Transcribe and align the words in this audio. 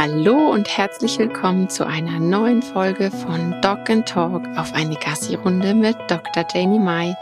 Hallo 0.00 0.52
und 0.52 0.68
herzlich 0.78 1.18
willkommen 1.18 1.68
zu 1.68 1.84
einer 1.84 2.20
neuen 2.20 2.62
Folge 2.62 3.10
von 3.10 3.60
Dog 3.60 3.90
and 3.90 4.06
Talk 4.06 4.46
auf 4.56 4.72
eine 4.72 4.94
Gassi-Runde 4.94 5.74
mit 5.74 5.96
Dr. 6.06 6.46
Janie 6.54 6.78
Mai, 6.78 7.16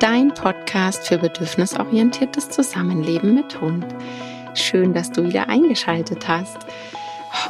dein 0.00 0.32
Podcast 0.32 1.06
für 1.06 1.18
bedürfnisorientiertes 1.18 2.48
Zusammenleben 2.48 3.34
mit 3.34 3.60
Hund. 3.60 3.84
Schön, 4.54 4.94
dass 4.94 5.12
du 5.12 5.24
wieder 5.24 5.50
eingeschaltet 5.50 6.26
hast. 6.26 6.56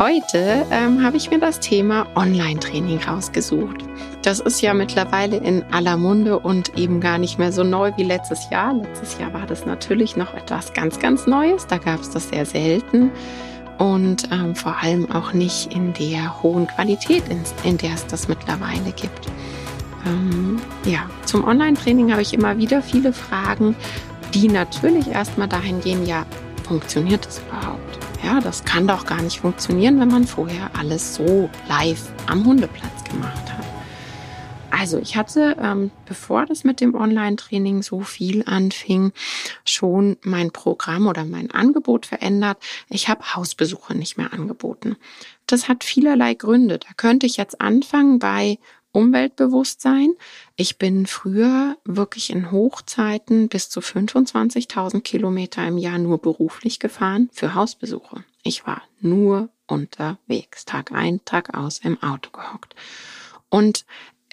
Heute 0.00 0.66
ähm, 0.72 1.00
habe 1.00 1.16
ich 1.16 1.30
mir 1.30 1.38
das 1.38 1.60
Thema 1.60 2.08
Online-Training 2.16 3.04
rausgesucht. 3.04 3.84
Das 4.22 4.40
ist 4.40 4.62
ja 4.62 4.74
mittlerweile 4.74 5.36
in 5.36 5.62
aller 5.70 5.96
Munde 5.96 6.40
und 6.40 6.76
eben 6.76 6.98
gar 6.98 7.18
nicht 7.18 7.38
mehr 7.38 7.52
so 7.52 7.62
neu 7.62 7.92
wie 7.96 8.02
letztes 8.02 8.50
Jahr. 8.50 8.74
Letztes 8.74 9.16
Jahr 9.20 9.32
war 9.32 9.46
das 9.46 9.64
natürlich 9.64 10.16
noch 10.16 10.34
etwas 10.34 10.72
ganz, 10.72 10.98
ganz 10.98 11.28
Neues. 11.28 11.68
Da 11.68 11.78
gab 11.78 12.00
es 12.00 12.10
das 12.10 12.30
sehr 12.30 12.46
selten 12.46 13.12
und 13.78 14.30
ähm, 14.30 14.54
vor 14.54 14.76
allem 14.82 15.10
auch 15.10 15.32
nicht 15.32 15.74
in 15.74 15.92
der 15.94 16.42
hohen 16.42 16.66
Qualität, 16.66 17.24
in, 17.28 17.40
in 17.64 17.78
der 17.78 17.94
es 17.94 18.06
das 18.06 18.28
mittlerweile 18.28 18.92
gibt. 18.96 19.28
Ähm, 20.06 20.60
ja, 20.84 21.08
zum 21.24 21.44
Online-Training 21.44 22.10
habe 22.12 22.22
ich 22.22 22.34
immer 22.34 22.56
wieder 22.58 22.82
viele 22.82 23.12
Fragen, 23.12 23.76
die 24.34 24.48
natürlich 24.48 25.08
erstmal 25.08 25.48
dahin 25.48 25.80
gehen, 25.80 26.06
ja, 26.06 26.24
funktioniert 26.66 27.26
das 27.26 27.40
überhaupt? 27.40 27.98
Ja, 28.24 28.40
das 28.40 28.64
kann 28.64 28.86
doch 28.86 29.04
gar 29.04 29.20
nicht 29.20 29.40
funktionieren, 29.40 29.98
wenn 30.00 30.08
man 30.08 30.24
vorher 30.24 30.70
alles 30.78 31.16
so 31.16 31.50
live 31.68 32.02
am 32.26 32.44
Hundeplatz 32.44 33.04
gemacht 33.10 33.51
hat. 33.51 33.51
Also 34.82 34.98
ich 34.98 35.14
hatte, 35.14 35.56
ähm, 35.60 35.92
bevor 36.06 36.44
das 36.44 36.64
mit 36.64 36.80
dem 36.80 36.96
Online-Training 36.96 37.84
so 37.84 38.00
viel 38.00 38.42
anfing, 38.46 39.12
schon 39.64 40.16
mein 40.22 40.50
Programm 40.50 41.06
oder 41.06 41.24
mein 41.24 41.52
Angebot 41.52 42.04
verändert. 42.04 42.58
Ich 42.88 43.08
habe 43.08 43.36
Hausbesuche 43.36 43.94
nicht 43.94 44.16
mehr 44.16 44.32
angeboten. 44.32 44.96
Das 45.46 45.68
hat 45.68 45.84
vielerlei 45.84 46.34
Gründe. 46.34 46.80
Da 46.80 46.88
könnte 46.96 47.26
ich 47.26 47.36
jetzt 47.36 47.60
anfangen 47.60 48.18
bei 48.18 48.58
Umweltbewusstsein. 48.90 50.14
Ich 50.56 50.78
bin 50.78 51.06
früher 51.06 51.76
wirklich 51.84 52.30
in 52.30 52.50
Hochzeiten 52.50 53.48
bis 53.48 53.70
zu 53.70 53.78
25.000 53.78 55.02
Kilometer 55.02 55.64
im 55.64 55.78
Jahr 55.78 55.98
nur 55.98 56.18
beruflich 56.18 56.80
gefahren 56.80 57.30
für 57.32 57.54
Hausbesuche. 57.54 58.24
Ich 58.42 58.66
war 58.66 58.82
nur 59.00 59.48
unterwegs, 59.68 60.64
Tag 60.64 60.90
ein, 60.90 61.24
Tag 61.24 61.56
aus 61.56 61.78
im 61.84 62.02
Auto 62.02 62.30
gehockt. 62.32 62.74
Und 63.48 63.84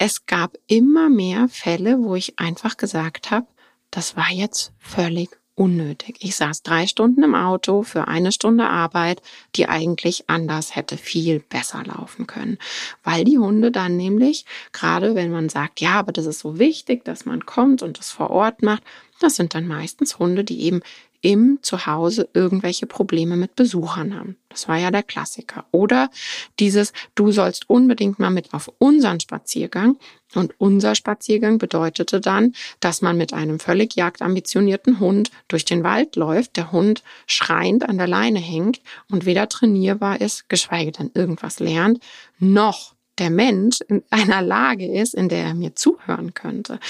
es 0.02 0.24
gab 0.24 0.56
immer 0.66 1.10
mehr 1.10 1.46
Fälle, 1.50 1.98
wo 1.98 2.14
ich 2.14 2.38
einfach 2.38 2.78
gesagt 2.78 3.30
habe, 3.30 3.46
das 3.90 4.16
war 4.16 4.30
jetzt 4.32 4.72
völlig 4.78 5.28
unnötig. 5.56 6.16
Ich 6.20 6.36
saß 6.36 6.62
drei 6.62 6.86
Stunden 6.86 7.22
im 7.22 7.34
Auto 7.34 7.82
für 7.82 8.08
eine 8.08 8.32
Stunde 8.32 8.66
Arbeit, 8.66 9.20
die 9.56 9.68
eigentlich 9.68 10.24
anders 10.30 10.74
hätte 10.74 10.96
viel 10.96 11.40
besser 11.40 11.82
laufen 11.84 12.26
können. 12.26 12.56
Weil 13.04 13.24
die 13.24 13.36
Hunde 13.36 13.70
dann 13.70 13.98
nämlich, 13.98 14.46
gerade 14.72 15.14
wenn 15.14 15.30
man 15.30 15.50
sagt, 15.50 15.82
ja, 15.82 15.98
aber 15.98 16.12
das 16.12 16.24
ist 16.24 16.38
so 16.38 16.58
wichtig, 16.58 17.04
dass 17.04 17.26
man 17.26 17.44
kommt 17.44 17.82
und 17.82 17.98
das 17.98 18.10
vor 18.10 18.30
Ort 18.30 18.62
macht, 18.62 18.82
das 19.20 19.36
sind 19.36 19.54
dann 19.54 19.66
meistens 19.66 20.18
Hunde, 20.18 20.44
die 20.44 20.62
eben 20.62 20.80
im 21.22 21.58
Zuhause 21.62 22.28
irgendwelche 22.32 22.86
Probleme 22.86 23.36
mit 23.36 23.54
Besuchern 23.54 24.18
haben. 24.18 24.36
Das 24.48 24.68
war 24.68 24.78
ja 24.78 24.90
der 24.90 25.02
Klassiker. 25.02 25.66
Oder 25.70 26.10
dieses, 26.58 26.92
du 27.14 27.30
sollst 27.30 27.68
unbedingt 27.68 28.18
mal 28.18 28.30
mit 28.30 28.52
auf 28.54 28.70
unseren 28.78 29.20
Spaziergang. 29.20 29.96
Und 30.34 30.54
unser 30.58 30.94
Spaziergang 30.94 31.58
bedeutete 31.58 32.20
dann, 32.20 32.54
dass 32.78 33.02
man 33.02 33.16
mit 33.16 33.32
einem 33.32 33.58
völlig 33.58 33.96
jagdambitionierten 33.96 35.00
Hund 35.00 35.30
durch 35.48 35.64
den 35.64 35.82
Wald 35.82 36.16
läuft, 36.16 36.56
der 36.56 36.72
Hund 36.72 37.02
schreiend 37.26 37.88
an 37.88 37.98
der 37.98 38.06
Leine 38.06 38.38
hängt 38.38 38.80
und 39.10 39.26
weder 39.26 39.48
trainierbar 39.48 40.20
ist, 40.20 40.48
geschweige 40.48 40.92
denn 40.92 41.10
irgendwas 41.14 41.58
lernt, 41.58 42.00
noch 42.38 42.94
der 43.20 43.30
Mensch 43.30 43.80
in 43.86 44.02
einer 44.10 44.40
Lage 44.40 44.86
ist, 44.86 45.14
in 45.14 45.28
der 45.28 45.44
er 45.44 45.54
mir 45.54 45.76
zuhören 45.76 46.32
könnte. 46.32 46.80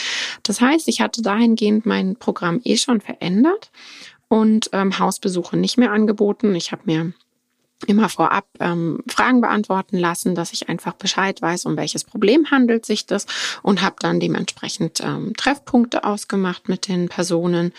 Das 0.44 0.60
heißt, 0.60 0.86
ich 0.88 1.00
hatte 1.00 1.22
dahingehend 1.22 1.86
mein 1.86 2.16
Programm 2.16 2.60
eh 2.64 2.76
schon 2.76 3.00
verändert 3.00 3.70
und 4.30 4.70
ähm, 4.72 4.98
Hausbesuche 4.98 5.56
nicht 5.56 5.76
mehr 5.76 5.90
angeboten. 5.90 6.54
Ich 6.54 6.70
habe 6.70 6.82
mir 6.86 7.12
immer 7.86 8.08
vorab 8.08 8.46
ähm, 8.60 9.02
Fragen 9.08 9.40
beantworten 9.40 9.98
lassen, 9.98 10.34
dass 10.34 10.52
ich 10.52 10.68
einfach 10.68 10.94
Bescheid 10.94 11.42
weiß, 11.42 11.66
um 11.66 11.76
welches 11.76 12.04
Problem 12.04 12.50
handelt 12.50 12.86
sich 12.86 13.06
das 13.06 13.26
und 13.62 13.82
habe 13.82 13.96
dann 13.98 14.20
dementsprechend 14.20 15.00
ähm, 15.00 15.32
Treffpunkte 15.36 16.04
ausgemacht 16.04 16.68
mit 16.68 16.86
den 16.88 17.08
Personen. 17.08 17.72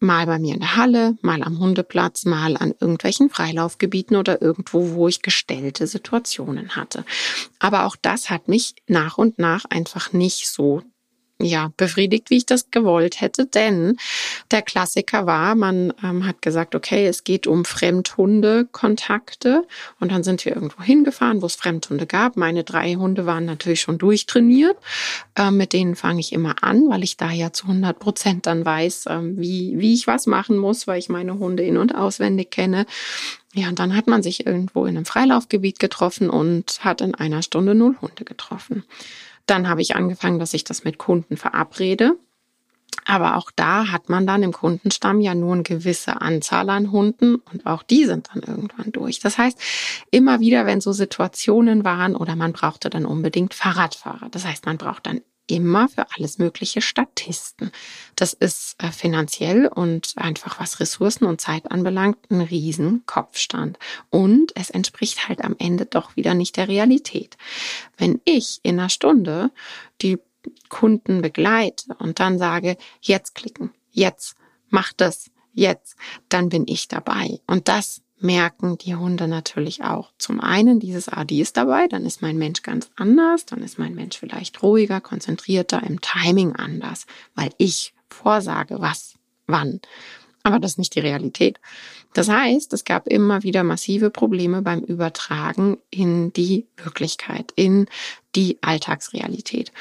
Mal 0.00 0.26
bei 0.26 0.38
mir 0.38 0.54
in 0.54 0.60
der 0.60 0.76
Halle, 0.76 1.18
mal 1.20 1.42
am 1.42 1.58
Hundeplatz, 1.58 2.24
mal 2.24 2.56
an 2.56 2.72
irgendwelchen 2.80 3.28
Freilaufgebieten 3.28 4.16
oder 4.16 4.40
irgendwo, 4.40 4.92
wo 4.92 5.08
ich 5.08 5.22
gestellte 5.22 5.86
Situationen 5.88 6.76
hatte. 6.76 7.04
Aber 7.58 7.84
auch 7.84 7.96
das 7.96 8.30
hat 8.30 8.46
mich 8.48 8.76
nach 8.86 9.18
und 9.18 9.38
nach 9.38 9.64
einfach 9.68 10.12
nicht 10.12 10.48
so 10.48 10.82
ja, 11.40 11.72
befriedigt, 11.76 12.30
wie 12.30 12.38
ich 12.38 12.46
das 12.46 12.72
gewollt 12.72 13.20
hätte, 13.20 13.46
denn 13.46 13.96
der 14.50 14.62
Klassiker 14.62 15.26
war, 15.26 15.54
man 15.54 15.92
ähm, 16.02 16.26
hat 16.26 16.42
gesagt, 16.42 16.74
okay, 16.74 17.06
es 17.06 17.22
geht 17.22 17.46
um 17.46 17.64
Fremdhunde-Kontakte 17.64 19.64
und 20.00 20.10
dann 20.10 20.24
sind 20.24 20.44
wir 20.44 20.54
irgendwo 20.54 20.82
hingefahren, 20.82 21.40
wo 21.40 21.46
es 21.46 21.54
Fremdhunde 21.54 22.06
gab. 22.06 22.36
Meine 22.36 22.64
drei 22.64 22.94
Hunde 22.94 23.24
waren 23.24 23.44
natürlich 23.44 23.80
schon 23.80 23.98
durchtrainiert, 23.98 24.76
ähm, 25.36 25.56
mit 25.56 25.72
denen 25.72 25.94
fange 25.94 26.18
ich 26.18 26.32
immer 26.32 26.56
an, 26.62 26.88
weil 26.88 27.04
ich 27.04 27.16
da 27.16 27.30
ja 27.30 27.52
zu 27.52 27.68
100 27.68 28.00
Prozent 28.00 28.46
dann 28.46 28.64
weiß, 28.64 29.04
ähm, 29.08 29.38
wie, 29.38 29.78
wie 29.78 29.94
ich 29.94 30.08
was 30.08 30.26
machen 30.26 30.58
muss, 30.58 30.88
weil 30.88 30.98
ich 30.98 31.08
meine 31.08 31.38
Hunde 31.38 31.62
in- 31.62 31.76
und 31.76 31.94
auswendig 31.94 32.50
kenne. 32.50 32.84
Ja, 33.54 33.68
und 33.68 33.78
dann 33.78 33.96
hat 33.96 34.08
man 34.08 34.24
sich 34.24 34.44
irgendwo 34.44 34.86
in 34.86 34.96
einem 34.96 35.06
Freilaufgebiet 35.06 35.78
getroffen 35.78 36.30
und 36.30 36.84
hat 36.84 37.00
in 37.00 37.14
einer 37.14 37.42
Stunde 37.42 37.74
null 37.74 37.96
Hunde 38.00 38.24
getroffen. 38.24 38.84
Dann 39.48 39.68
habe 39.68 39.82
ich 39.82 39.96
angefangen, 39.96 40.38
dass 40.38 40.54
ich 40.54 40.62
das 40.62 40.84
mit 40.84 40.98
Kunden 40.98 41.36
verabrede. 41.36 42.16
Aber 43.04 43.36
auch 43.36 43.50
da 43.54 43.90
hat 43.90 44.08
man 44.08 44.26
dann 44.26 44.42
im 44.42 44.52
Kundenstamm 44.52 45.20
ja 45.20 45.34
nur 45.34 45.54
eine 45.54 45.62
gewisse 45.62 46.20
Anzahl 46.20 46.68
an 46.68 46.92
Hunden 46.92 47.36
und 47.36 47.64
auch 47.64 47.82
die 47.82 48.04
sind 48.04 48.28
dann 48.32 48.42
irgendwann 48.42 48.92
durch. 48.92 49.18
Das 49.20 49.38
heißt, 49.38 49.58
immer 50.10 50.40
wieder, 50.40 50.66
wenn 50.66 50.80
so 50.80 50.92
Situationen 50.92 51.84
waren 51.84 52.14
oder 52.14 52.36
man 52.36 52.52
brauchte 52.52 52.90
dann 52.90 53.06
unbedingt 53.06 53.54
Fahrradfahrer. 53.54 54.28
Das 54.30 54.44
heißt, 54.44 54.66
man 54.66 54.76
braucht 54.76 55.06
dann 55.06 55.22
immer 55.48 55.88
für 55.88 56.06
alles 56.16 56.38
mögliche 56.38 56.80
Statisten. 56.80 57.72
Das 58.14 58.32
ist 58.32 58.76
äh, 58.78 58.92
finanziell 58.92 59.66
und 59.66 60.12
einfach 60.16 60.60
was 60.60 60.78
Ressourcen 60.78 61.24
und 61.24 61.40
Zeit 61.40 61.70
anbelangt 61.72 62.30
ein 62.30 62.40
riesen 62.40 63.02
Kopfstand. 63.06 63.78
Und 64.10 64.52
es 64.54 64.70
entspricht 64.70 65.28
halt 65.28 65.42
am 65.42 65.56
Ende 65.58 65.86
doch 65.86 66.14
wieder 66.14 66.34
nicht 66.34 66.56
der 66.56 66.68
Realität. 66.68 67.36
Wenn 67.96 68.20
ich 68.24 68.60
in 68.62 68.78
einer 68.78 68.90
Stunde 68.90 69.50
die 70.00 70.18
Kunden 70.68 71.22
begleite 71.22 71.94
und 71.98 72.20
dann 72.20 72.38
sage, 72.38 72.76
jetzt 73.00 73.34
klicken, 73.34 73.72
jetzt, 73.90 74.36
mach 74.68 74.92
das, 74.92 75.30
jetzt, 75.52 75.96
dann 76.28 76.48
bin 76.48 76.66
ich 76.68 76.88
dabei. 76.88 77.40
Und 77.46 77.68
das 77.68 78.02
merken 78.20 78.78
die 78.78 78.94
Hunde 78.94 79.28
natürlich 79.28 79.84
auch. 79.84 80.12
Zum 80.18 80.40
einen 80.40 80.80
dieses 80.80 81.08
AD 81.08 81.40
ist 81.40 81.56
dabei, 81.56 81.86
dann 81.88 82.04
ist 82.04 82.22
mein 82.22 82.38
Mensch 82.38 82.62
ganz 82.62 82.90
anders, 82.96 83.46
dann 83.46 83.62
ist 83.62 83.78
mein 83.78 83.94
Mensch 83.94 84.18
vielleicht 84.18 84.62
ruhiger, 84.62 85.00
konzentrierter, 85.00 85.82
im 85.82 86.00
Timing 86.00 86.54
anders, 86.56 87.06
weil 87.34 87.50
ich 87.58 87.94
vorsage, 88.08 88.80
was, 88.80 89.14
wann. 89.46 89.80
Aber 90.42 90.58
das 90.58 90.72
ist 90.72 90.78
nicht 90.78 90.94
die 90.94 91.00
Realität. 91.00 91.60
Das 92.14 92.28
heißt, 92.28 92.72
es 92.72 92.84
gab 92.84 93.06
immer 93.06 93.42
wieder 93.42 93.64
massive 93.64 94.10
Probleme 94.10 94.62
beim 94.62 94.80
Übertragen 94.80 95.78
in 95.90 96.32
die 96.32 96.66
Wirklichkeit, 96.76 97.52
in 97.54 97.86
die 98.34 98.58
Alltagsrealität. 98.62 99.72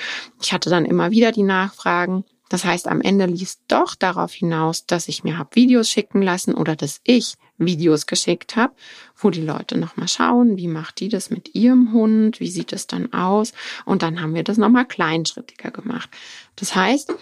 Ich 0.41 0.51
hatte 0.51 0.69
dann 0.69 0.85
immer 0.85 1.11
wieder 1.11 1.31
die 1.31 1.43
Nachfragen, 1.43 2.25
das 2.49 2.65
heißt, 2.65 2.87
am 2.87 3.01
Ende 3.01 3.25
lief 3.25 3.49
es 3.49 3.59
doch 3.67 3.95
darauf 3.95 4.33
hinaus, 4.33 4.85
dass 4.85 5.07
ich 5.07 5.23
mir 5.23 5.37
habe 5.37 5.55
Videos 5.55 5.89
schicken 5.89 6.21
lassen 6.21 6.53
oder 6.53 6.75
dass 6.75 7.01
ich 7.03 7.35
Videos 7.57 8.05
geschickt 8.05 8.55
habe, 8.55 8.73
wo 9.15 9.29
die 9.29 9.41
Leute 9.41 9.77
nochmal 9.77 10.07
schauen, 10.07 10.57
wie 10.57 10.67
macht 10.67 10.99
die 10.99 11.09
das 11.09 11.29
mit 11.29 11.55
ihrem 11.55 11.91
Hund, 11.91 12.39
wie 12.39 12.49
sieht 12.49 12.71
es 12.71 12.87
dann 12.87 13.13
aus. 13.13 13.53
Und 13.85 14.03
dann 14.03 14.21
haben 14.21 14.35
wir 14.35 14.43
das 14.43 14.57
nochmal 14.57 14.85
kleinschrittiger 14.85 15.71
gemacht. 15.71 16.09
Das 16.55 16.75
heißt, 16.75 17.13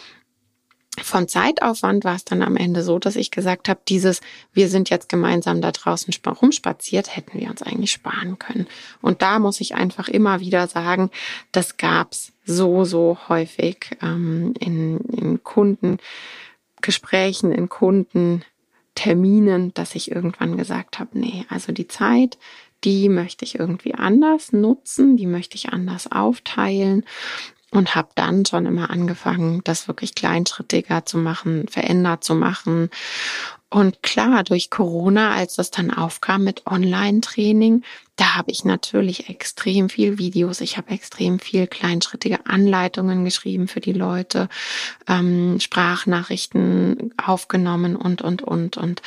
von 1.06 1.28
Zeitaufwand 1.28 2.04
war 2.04 2.16
es 2.16 2.26
dann 2.26 2.42
am 2.42 2.58
Ende 2.58 2.82
so, 2.82 2.98
dass 2.98 3.16
ich 3.16 3.30
gesagt 3.30 3.70
habe, 3.70 3.80
dieses, 3.88 4.22
wir 4.54 4.70
sind 4.70 4.90
jetzt 4.90 5.08
gemeinsam 5.08 5.62
da 5.62 5.72
draußen 5.72 6.12
rumspaziert, 6.42 7.16
hätten 7.16 7.40
wir 7.40 7.48
uns 7.50 7.62
eigentlich 7.62 7.92
sparen 7.92 8.40
können. 8.40 8.66
Und 9.02 9.22
da 9.22 9.38
muss 9.38 9.62
ich 9.62 9.76
einfach 9.76 10.08
immer 10.08 10.40
wieder 10.40 10.68
sagen, 10.68 11.12
das 11.52 11.78
gab's 11.78 12.32
so, 12.44 12.86
so 12.86 13.20
häufig 13.30 13.92
ähm, 14.02 14.56
in, 14.60 14.98
in 15.12 15.44
Kundengesprächen, 15.44 17.52
in 17.52 17.70
Kundenterminen, 17.70 19.76
dass 19.76 19.94
ich 19.94 20.12
irgendwann 20.12 20.58
gesagt 20.58 20.98
habe, 20.98 21.20
nee, 21.20 21.46
also 21.50 21.72
die 21.72 21.88
Zeit, 21.88 22.40
die 22.84 23.10
möchte 23.10 23.46
ich 23.46 23.60
irgendwie 23.60 23.94
anders 23.94 24.54
nutzen, 24.54 25.18
die 25.18 25.28
möchte 25.28 25.56
ich 25.56 25.70
anders 25.70 26.12
aufteilen 26.12 27.06
und 27.72 27.96
habe 27.96 28.10
dann 28.16 28.46
schon 28.46 28.66
immer 28.66 28.90
angefangen, 28.90 29.62
das 29.64 29.88
wirklich 29.88 30.16
kleinschrittiger 30.16 31.06
zu 31.06 31.18
machen, 31.18 31.68
verändert 31.68 32.24
zu 32.24 32.36
machen. 32.36 32.90
Und 33.70 34.04
klar, 34.04 34.44
durch 34.44 34.70
Corona, 34.70 35.34
als 35.34 35.56
das 35.56 35.72
dann 35.72 35.92
aufkam 35.92 36.44
mit 36.46 36.66
Online-Training, 36.66 37.84
da 38.16 38.36
habe 38.36 38.52
ich 38.52 38.64
natürlich 38.64 39.28
extrem 39.28 39.90
viel 39.90 40.18
Videos, 40.18 40.62
ich 40.62 40.78
habe 40.78 40.92
extrem 40.92 41.40
viel 41.40 41.68
kleinschrittige 41.68 42.46
Anleitungen 42.46 43.26
geschrieben 43.26 43.68
für 43.68 43.82
die 43.82 43.92
Leute, 43.92 44.48
ähm, 45.08 45.60
Sprachnachrichten 45.60 47.14
aufgenommen 47.22 47.98
und, 47.98 48.22
und, 48.22 48.44
und, 48.44 48.78
und 48.78 49.02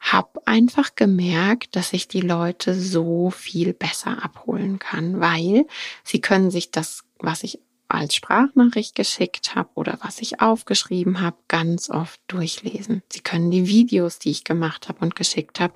habe 0.00 0.40
einfach 0.46 0.94
gemerkt, 0.94 1.76
dass 1.76 1.92
ich 1.92 2.08
die 2.08 2.20
Leute 2.20 2.74
so 2.74 3.30
viel 3.30 3.74
besser 3.74 4.24
abholen 4.24 4.78
kann, 4.78 5.20
weil 5.20 5.66
sie 6.04 6.20
können 6.20 6.50
sich 6.50 6.70
das, 6.70 7.04
was 7.18 7.42
ich 7.42 7.58
als 7.88 8.14
Sprachnachricht 8.14 8.94
geschickt 8.94 9.54
habe 9.54 9.70
oder 9.74 9.98
was 10.02 10.20
ich 10.20 10.40
aufgeschrieben 10.40 11.20
habe, 11.20 11.36
ganz 11.48 11.90
oft 11.90 12.20
durchlesen. 12.28 13.02
Sie 13.10 13.20
können 13.20 13.50
die 13.50 13.66
Videos, 13.66 14.18
die 14.18 14.30
ich 14.30 14.44
gemacht 14.44 14.88
habe 14.88 15.00
und 15.00 15.16
geschickt 15.16 15.58
habe, 15.58 15.74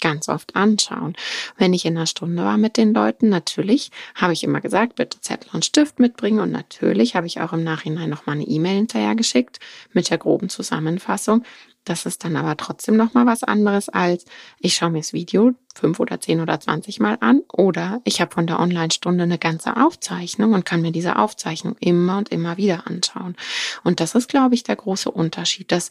ganz 0.00 0.28
oft 0.28 0.56
anschauen. 0.56 1.14
Wenn 1.56 1.72
ich 1.72 1.84
in 1.84 1.96
einer 1.96 2.06
Stunde 2.06 2.44
war 2.44 2.56
mit 2.56 2.76
den 2.76 2.92
Leuten, 2.92 3.28
natürlich 3.28 3.90
habe 4.14 4.32
ich 4.32 4.44
immer 4.44 4.60
gesagt, 4.60 4.96
bitte 4.96 5.20
Zettel 5.20 5.50
und 5.52 5.64
Stift 5.64 5.98
mitbringen 5.98 6.40
und 6.40 6.50
natürlich 6.50 7.16
habe 7.16 7.26
ich 7.26 7.40
auch 7.40 7.52
im 7.52 7.64
Nachhinein 7.64 8.10
noch 8.10 8.26
mal 8.26 8.32
eine 8.32 8.44
E-Mail 8.44 8.76
hinterher 8.76 9.14
geschickt 9.14 9.60
mit 9.92 10.10
der 10.10 10.18
groben 10.18 10.48
Zusammenfassung. 10.48 11.44
Das 11.84 12.06
ist 12.06 12.24
dann 12.24 12.36
aber 12.36 12.56
trotzdem 12.56 12.96
noch 12.96 13.12
mal 13.12 13.26
was 13.26 13.44
anderes 13.44 13.90
als 13.90 14.24
ich 14.58 14.74
schaue 14.74 14.90
mir 14.90 15.00
das 15.00 15.12
Video 15.12 15.52
fünf 15.74 16.00
oder 16.00 16.18
zehn 16.20 16.40
oder 16.40 16.58
zwanzig 16.58 16.98
Mal 16.98 17.18
an 17.20 17.42
oder 17.52 18.00
ich 18.04 18.20
habe 18.20 18.32
von 18.32 18.46
der 18.46 18.58
Online-Stunde 18.58 19.24
eine 19.24 19.38
ganze 19.38 19.76
Aufzeichnung 19.76 20.54
und 20.54 20.64
kann 20.64 20.80
mir 20.80 20.92
diese 20.92 21.16
Aufzeichnung 21.16 21.76
immer 21.80 22.18
und 22.18 22.30
immer 22.30 22.56
wieder 22.56 22.86
anschauen. 22.86 23.36
Und 23.82 24.00
das 24.00 24.14
ist, 24.14 24.28
glaube 24.28 24.54
ich, 24.54 24.62
der 24.62 24.76
große 24.76 25.10
Unterschied. 25.10 25.72
Das, 25.72 25.90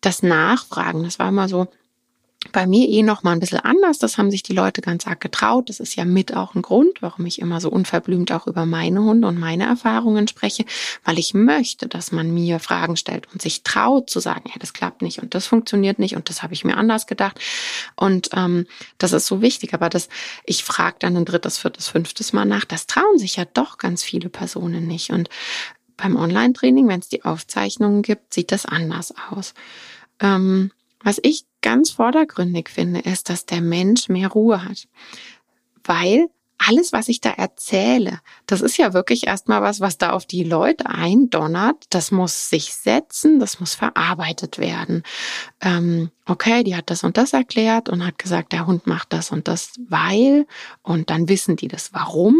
das 0.00 0.22
Nachfragen, 0.22 1.02
das 1.02 1.18
war 1.18 1.28
immer 1.30 1.48
so, 1.48 1.66
bei 2.52 2.66
mir 2.66 2.88
eh 2.88 3.02
noch 3.02 3.22
mal 3.22 3.32
ein 3.32 3.40
bisschen 3.40 3.60
anders. 3.60 3.98
Das 3.98 4.18
haben 4.18 4.30
sich 4.30 4.42
die 4.42 4.52
Leute 4.52 4.80
ganz 4.80 5.06
arg 5.06 5.20
getraut. 5.20 5.68
Das 5.68 5.80
ist 5.80 5.96
ja 5.96 6.04
mit 6.04 6.34
auch 6.36 6.54
ein 6.54 6.62
Grund, 6.62 7.00
warum 7.00 7.26
ich 7.26 7.40
immer 7.40 7.60
so 7.60 7.70
unverblümt 7.70 8.32
auch 8.32 8.46
über 8.46 8.66
meine 8.66 9.02
Hunde 9.02 9.28
und 9.28 9.38
meine 9.38 9.64
Erfahrungen 9.64 10.28
spreche, 10.28 10.64
weil 11.04 11.18
ich 11.18 11.34
möchte, 11.34 11.88
dass 11.88 12.12
man 12.12 12.32
mir 12.32 12.60
Fragen 12.60 12.96
stellt 12.96 13.26
und 13.32 13.42
sich 13.42 13.62
traut 13.62 14.10
zu 14.10 14.20
sagen, 14.20 14.44
ja, 14.46 14.54
das 14.58 14.72
klappt 14.72 15.02
nicht 15.02 15.20
und 15.20 15.34
das 15.34 15.46
funktioniert 15.46 15.98
nicht 15.98 16.16
und 16.16 16.28
das 16.30 16.42
habe 16.42 16.54
ich 16.54 16.64
mir 16.64 16.76
anders 16.76 17.06
gedacht. 17.06 17.40
Und 17.96 18.30
ähm, 18.34 18.66
das 18.98 19.12
ist 19.12 19.26
so 19.26 19.42
wichtig. 19.42 19.74
Aber 19.74 19.88
das, 19.88 20.08
ich 20.44 20.64
frage 20.64 20.96
dann 21.00 21.16
ein 21.16 21.24
drittes, 21.24 21.58
viertes, 21.58 21.88
fünftes 21.88 22.32
Mal 22.32 22.44
nach. 22.44 22.64
Das 22.64 22.86
trauen 22.86 23.18
sich 23.18 23.36
ja 23.36 23.44
doch 23.44 23.78
ganz 23.78 24.02
viele 24.02 24.28
Personen 24.28 24.86
nicht. 24.86 25.10
Und 25.10 25.28
beim 25.96 26.16
Online-Training, 26.16 26.88
wenn 26.88 27.00
es 27.00 27.08
die 27.08 27.24
Aufzeichnungen 27.24 28.02
gibt, 28.02 28.34
sieht 28.34 28.52
das 28.52 28.66
anders 28.66 29.14
aus. 29.30 29.54
Ähm, 30.20 30.70
was 31.02 31.20
ich 31.22 31.44
ganz 31.64 31.90
vordergründig 31.90 32.68
finde, 32.68 33.00
ist, 33.00 33.30
dass 33.30 33.46
der 33.46 33.62
Mensch 33.62 34.10
mehr 34.10 34.28
Ruhe 34.28 34.62
hat. 34.64 34.86
Weil 35.82 36.28
alles, 36.58 36.92
was 36.92 37.08
ich 37.08 37.20
da 37.20 37.30
erzähle, 37.30 38.20
das 38.46 38.60
ist 38.60 38.76
ja 38.76 38.92
wirklich 38.92 39.26
erstmal 39.26 39.62
was, 39.62 39.80
was 39.80 39.98
da 39.98 40.10
auf 40.10 40.26
die 40.26 40.44
Leute 40.44 40.86
eindonnert. 40.86 41.84
Das 41.90 42.10
muss 42.10 42.50
sich 42.50 42.74
setzen, 42.74 43.40
das 43.40 43.60
muss 43.60 43.74
verarbeitet 43.74 44.58
werden. 44.58 45.02
Ähm, 45.60 46.10
okay, 46.26 46.62
die 46.64 46.76
hat 46.76 46.90
das 46.90 47.02
und 47.02 47.16
das 47.16 47.32
erklärt 47.32 47.88
und 47.88 48.06
hat 48.06 48.18
gesagt, 48.18 48.52
der 48.52 48.66
Hund 48.66 48.86
macht 48.86 49.12
das 49.12 49.30
und 49.30 49.48
das, 49.48 49.72
weil. 49.88 50.46
Und 50.82 51.10
dann 51.10 51.28
wissen 51.28 51.56
die 51.56 51.68
das 51.68 51.92
warum. 51.92 52.36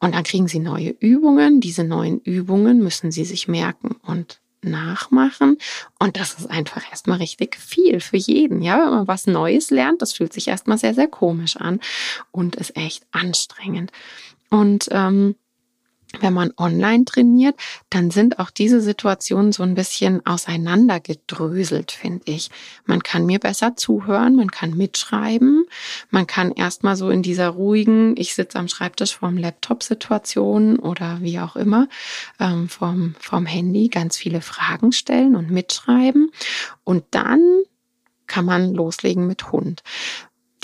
Und 0.00 0.14
dann 0.14 0.22
kriegen 0.22 0.48
sie 0.48 0.60
neue 0.60 0.90
Übungen. 0.90 1.60
Diese 1.60 1.84
neuen 1.84 2.20
Übungen 2.20 2.78
müssen 2.78 3.10
sie 3.10 3.24
sich 3.24 3.48
merken. 3.48 3.96
Und 4.02 4.39
nachmachen. 4.62 5.58
Und 5.98 6.18
das 6.18 6.34
ist 6.34 6.50
einfach 6.50 6.88
erstmal 6.90 7.18
richtig 7.18 7.56
viel 7.56 8.00
für 8.00 8.16
jeden. 8.16 8.62
Ja, 8.62 8.78
wenn 8.78 8.90
man 8.90 9.08
was 9.08 9.26
Neues 9.26 9.70
lernt, 9.70 10.02
das 10.02 10.12
fühlt 10.12 10.32
sich 10.32 10.48
erstmal 10.48 10.78
sehr, 10.78 10.94
sehr 10.94 11.08
komisch 11.08 11.56
an 11.56 11.80
und 12.30 12.56
ist 12.56 12.76
echt 12.76 13.06
anstrengend. 13.12 13.92
Und 14.50 14.88
ähm, 14.90 15.36
wenn 16.18 16.32
man 16.32 16.52
online 16.56 17.04
trainiert, 17.04 17.54
dann 17.88 18.10
sind 18.10 18.38
auch 18.40 18.50
diese 18.50 18.80
Situationen 18.80 19.52
so 19.52 19.62
ein 19.62 19.74
bisschen 19.74 20.24
auseinandergedröselt, 20.26 21.92
finde 21.92 22.22
ich. 22.24 22.50
Man 22.84 23.02
kann 23.02 23.26
mir 23.26 23.38
besser 23.38 23.76
zuhören, 23.76 24.34
man 24.34 24.50
kann 24.50 24.76
mitschreiben, 24.76 25.64
man 26.10 26.26
kann 26.26 26.50
erstmal 26.50 26.96
so 26.96 27.10
in 27.10 27.22
dieser 27.22 27.48
ruhigen, 27.48 28.16
ich 28.16 28.34
sitze 28.34 28.58
am 28.58 28.66
Schreibtisch 28.66 29.16
vorm 29.16 29.36
Laptop-Situation 29.36 30.78
oder 30.80 31.18
wie 31.20 31.38
auch 31.38 31.54
immer, 31.54 31.88
ähm, 32.40 32.68
vom, 32.68 33.14
vom 33.20 33.46
Handy 33.46 33.88
ganz 33.88 34.16
viele 34.16 34.40
Fragen 34.40 34.92
stellen 34.92 35.36
und 35.36 35.50
mitschreiben. 35.50 36.32
Und 36.82 37.04
dann 37.12 37.40
kann 38.26 38.44
man 38.44 38.74
loslegen 38.74 39.26
mit 39.26 39.52
Hund 39.52 39.82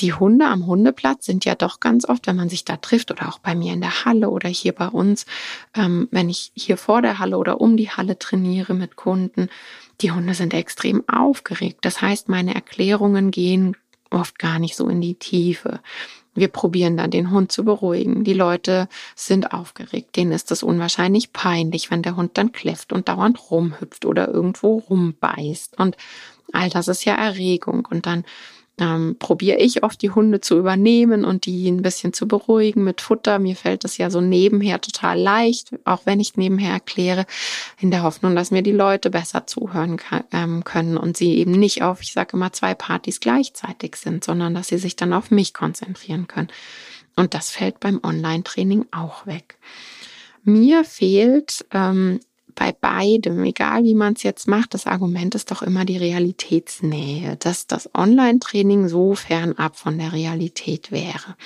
die 0.01 0.13
Hunde 0.13 0.47
am 0.47 0.67
Hundeplatz 0.67 1.27
sind 1.27 1.45
ja 1.45 1.55
doch 1.55 1.81
ganz 1.81 2.09
oft, 2.09 2.27
wenn 2.27 2.37
man 2.37 2.49
sich 2.49 2.65
da 2.65 2.77
trifft 2.77 3.11
oder 3.11 3.29
auch 3.29 3.39
bei 3.39 3.55
mir 3.55 3.73
in 3.73 3.81
der 3.81 4.05
Halle 4.05 4.31
oder 4.31 4.49
hier 4.49 4.73
bei 4.73 4.89
uns, 4.89 5.27
ähm, 5.75 6.09
wenn 6.11 6.29
ich 6.29 6.53
hier 6.55 6.77
vor 6.77 7.03
der 7.03 7.19
Halle 7.19 7.39
oder 7.39 7.61
um 7.61 7.77
die 7.77 7.91
Halle 7.91 8.19
trainiere 8.19 8.75
mit 8.75 8.97
Kunden, 8.97 9.49
die 10.01 10.13
Hunde 10.13 10.35
sind 10.35 10.53
extrem 10.53 11.09
aufgeregt. 11.09 11.79
Das 11.83 12.03
heißt, 12.03 12.29
meine 12.29 12.55
Erklärungen 12.55 13.31
gehen 13.31 13.77
oft 14.11 14.39
gar 14.39 14.59
nicht 14.59 14.77
so 14.77 14.89
in 14.89 15.01
die 15.01 15.15
Tiefe. 15.15 15.81
Wir 16.35 16.49
probieren 16.49 16.99
dann 16.99 17.11
den 17.11 17.31
Hund 17.31 17.51
zu 17.51 17.65
beruhigen. 17.65 18.23
Die 18.23 18.35
Leute 18.35 18.89
sind 19.15 19.53
aufgeregt. 19.53 20.17
Denen 20.17 20.33
ist 20.33 20.51
es 20.51 20.63
unwahrscheinlich 20.63 21.33
peinlich, 21.33 21.91
wenn 21.91 22.03
der 22.03 22.17
Hund 22.17 22.33
dann 22.35 22.53
kläfft 22.53 22.93
und 22.93 23.09
dauernd 23.09 23.51
rumhüpft 23.51 24.05
oder 24.05 24.29
irgendwo 24.29 24.79
rumbeißt. 24.79 25.79
Und 25.79 25.97
all 26.53 26.69
das 26.69 26.89
ist 26.89 27.07
ja 27.07 27.15
Erregung. 27.15 27.89
Und 27.91 28.05
dann 28.05 28.25
ähm, 28.79 29.17
probiere 29.19 29.59
ich 29.59 29.83
oft 29.83 30.03
die 30.03 30.11
Hunde 30.11 30.41
zu 30.41 30.59
übernehmen 30.59 31.25
und 31.25 31.47
die 31.47 31.69
ein 31.69 31.83
bisschen 31.83 32.13
zu 32.13 32.29
beruhigen 32.29 32.85
mit 32.85 33.01
Futter. 33.01 33.39
Mir 33.39 33.57
fällt 33.57 33.85
das 33.85 33.97
ja 33.97 34.11
so 34.11 34.21
nebenher 34.21 34.81
total 34.81 35.19
leicht, 35.19 35.71
auch 35.85 36.03
wenn 36.05 36.21
ich 36.21 36.37
nebenher 36.37 36.73
erkläre, 36.73 37.27
in 37.81 37.91
der 37.91 38.03
Hoffnung, 38.03 38.37
dass 38.37 38.51
mir 38.51 38.63
die 38.63 38.73
Leute 38.73 39.11
besser 39.11 39.47
zuhören 39.47 39.97
kann, 39.97 40.25
ähm, 40.33 40.65
können 40.65 40.99
und 40.99 41.17
sie 41.17 41.37
eben 41.37 41.53
nicht 41.53 41.83
auf, 41.83 42.03
ich 42.03 42.13
sage 42.13 42.37
immer, 42.37 42.53
zwei 42.53 42.75
Partys 42.75 43.21
gleichzeitig 43.21 43.97
sind, 43.97 44.25
sondern 44.25 44.55
dass 44.55 44.69
sie 44.69 44.79
sich 44.79 44.97
dann 44.97 45.13
auf 45.13 45.31
mich 45.31 45.55
konzentrieren 45.55 46.27
können. 46.27 46.49
Und 47.17 47.33
das 47.33 47.51
fällt 47.51 47.81
beim 47.81 48.01
Online-Training 48.03 48.87
auch 48.91 49.27
weg. 49.27 49.59
Mir 50.45 50.85
fehlt 50.85 51.65
ähm, 51.73 52.21
bei 52.57 52.73
beidem, 52.73 53.45
egal 53.45 53.85
wie 53.85 53.95
man 53.95 54.15
es 54.15 54.25
jetzt 54.25 54.49
macht, 54.49 54.75
das 54.75 54.87
Argument 54.87 55.37
ist 55.37 55.53
doch 55.53 55.63
immer 55.63 55.85
die 55.85 55.99
Realitätsnähe, 55.99 57.37
dass 57.37 57.69
das 57.69 57.95
Online-Training 57.95 58.89
so 58.89 59.15
fernab 59.15 59.77
von 59.77 59.99
der 59.99 60.13
Realität 60.13 60.91
wäre. 60.91 61.37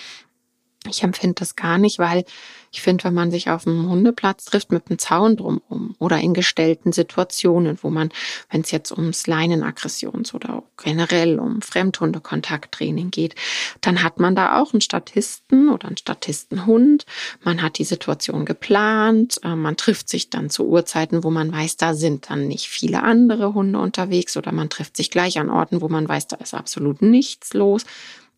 Ich 0.88 1.03
empfinde 1.03 1.35
das 1.35 1.57
gar 1.57 1.76
nicht, 1.76 1.99
weil 1.99 2.25
ich 2.73 2.81
finde, 2.81 3.05
wenn 3.05 3.12
man 3.12 3.31
sich 3.31 3.50
auf 3.50 3.66
einem 3.66 3.90
Hundeplatz 3.90 4.47
trifft 4.47 4.73
mit 4.73 4.88
einem 4.88 4.99
Zaun 4.99 5.37
drumherum 5.37 5.95
oder 5.99 6.19
in 6.19 6.33
gestellten 6.33 6.93
Situationen, 6.93 7.78
wo 7.83 7.90
man, 7.90 8.11
wenn 8.49 8.62
es 8.62 8.71
jetzt 8.71 8.90
ums 8.90 9.26
Leinenaggressions- 9.26 10.33
oder 10.35 10.62
generell 10.83 11.38
um 11.38 11.61
Fremdhundekontakttraining 11.61 13.11
geht, 13.11 13.35
dann 13.83 14.02
hat 14.02 14.21
man 14.21 14.35
da 14.35 14.59
auch 14.59 14.73
einen 14.73 14.81
Statisten 14.81 15.69
oder 15.69 15.88
einen 15.88 15.99
Statistenhund. 15.99 17.05
Man 17.43 17.61
hat 17.61 17.76
die 17.76 17.85
Situation 17.85 18.47
geplant, 18.47 19.38
äh, 19.43 19.57
man 19.57 19.76
trifft 19.76 20.09
sich 20.09 20.31
dann 20.31 20.49
zu 20.49 20.66
Uhrzeiten, 20.66 21.25
wo 21.25 21.31
man 21.31 21.52
weiß, 21.52 21.76
da 21.76 21.93
sind 21.93 22.31
dann 22.31 22.49
nicht 22.49 22.69
viele 22.69 23.02
andere 23.02 23.52
Hunde 23.52 23.81
unterwegs 23.81 24.35
oder 24.37 24.52
man 24.52 24.71
trifft 24.71 24.97
sich 24.97 25.11
gleich 25.11 25.38
an 25.38 25.50
Orten, 25.50 25.83
wo 25.83 25.90
man 25.90 26.09
weiß, 26.09 26.28
da 26.28 26.37
ist 26.37 26.55
absolut 26.55 27.02
nichts 27.02 27.52
los. 27.52 27.85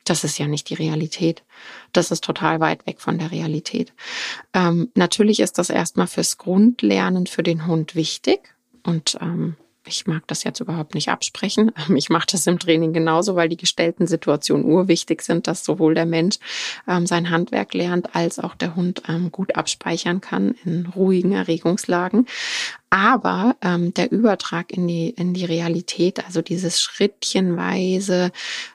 Das 0.04 0.24
ist 0.24 0.38
ja 0.38 0.48
nicht 0.48 0.68
die 0.68 0.74
Realität. 0.74 1.42
Das 1.92 2.10
ist 2.10 2.24
total 2.24 2.60
weit 2.60 2.86
weg 2.86 3.00
von 3.00 3.18
der 3.18 3.30
Realität. 3.30 3.92
Ähm, 4.52 4.90
natürlich 4.94 5.40
ist 5.40 5.58
das 5.58 5.70
erstmal 5.70 6.06
fürs 6.06 6.38
Grundlernen 6.38 7.26
für 7.26 7.42
den 7.42 7.66
Hund 7.66 7.94
wichtig. 7.94 8.54
Und 8.82 9.16
ähm, 9.20 9.56
ich 9.86 10.06
mag 10.06 10.26
das 10.26 10.44
jetzt 10.44 10.60
überhaupt 10.60 10.94
nicht 10.94 11.08
absprechen. 11.08 11.72
Ich 11.96 12.08
mache 12.08 12.26
das 12.32 12.46
im 12.46 12.58
Training 12.58 12.92
genauso, 12.92 13.36
weil 13.36 13.48
die 13.48 13.56
gestellten 13.56 14.06
Situationen 14.06 14.64
urwichtig 14.64 15.22
sind, 15.22 15.46
dass 15.46 15.64
sowohl 15.64 15.94
der 15.94 16.06
Mensch 16.06 16.38
ähm, 16.88 17.06
sein 17.06 17.30
Handwerk 17.30 17.74
lernt, 17.74 18.14
als 18.14 18.38
auch 18.38 18.54
der 18.54 18.74
Hund 18.74 19.02
ähm, 19.08 19.30
gut 19.30 19.56
abspeichern 19.56 20.20
kann 20.20 20.54
in 20.64 20.86
ruhigen 20.86 21.32
Erregungslagen. 21.32 22.26
Aber 22.90 23.56
ähm, 23.62 23.94
der 23.94 24.10
Übertrag 24.12 24.72
in 24.72 24.86
die, 24.86 25.10
in 25.10 25.32
die 25.34 25.44
Realität, 25.44 26.24
also 26.24 26.42
dieses 26.42 26.80
schrittchenweise 26.80 28.32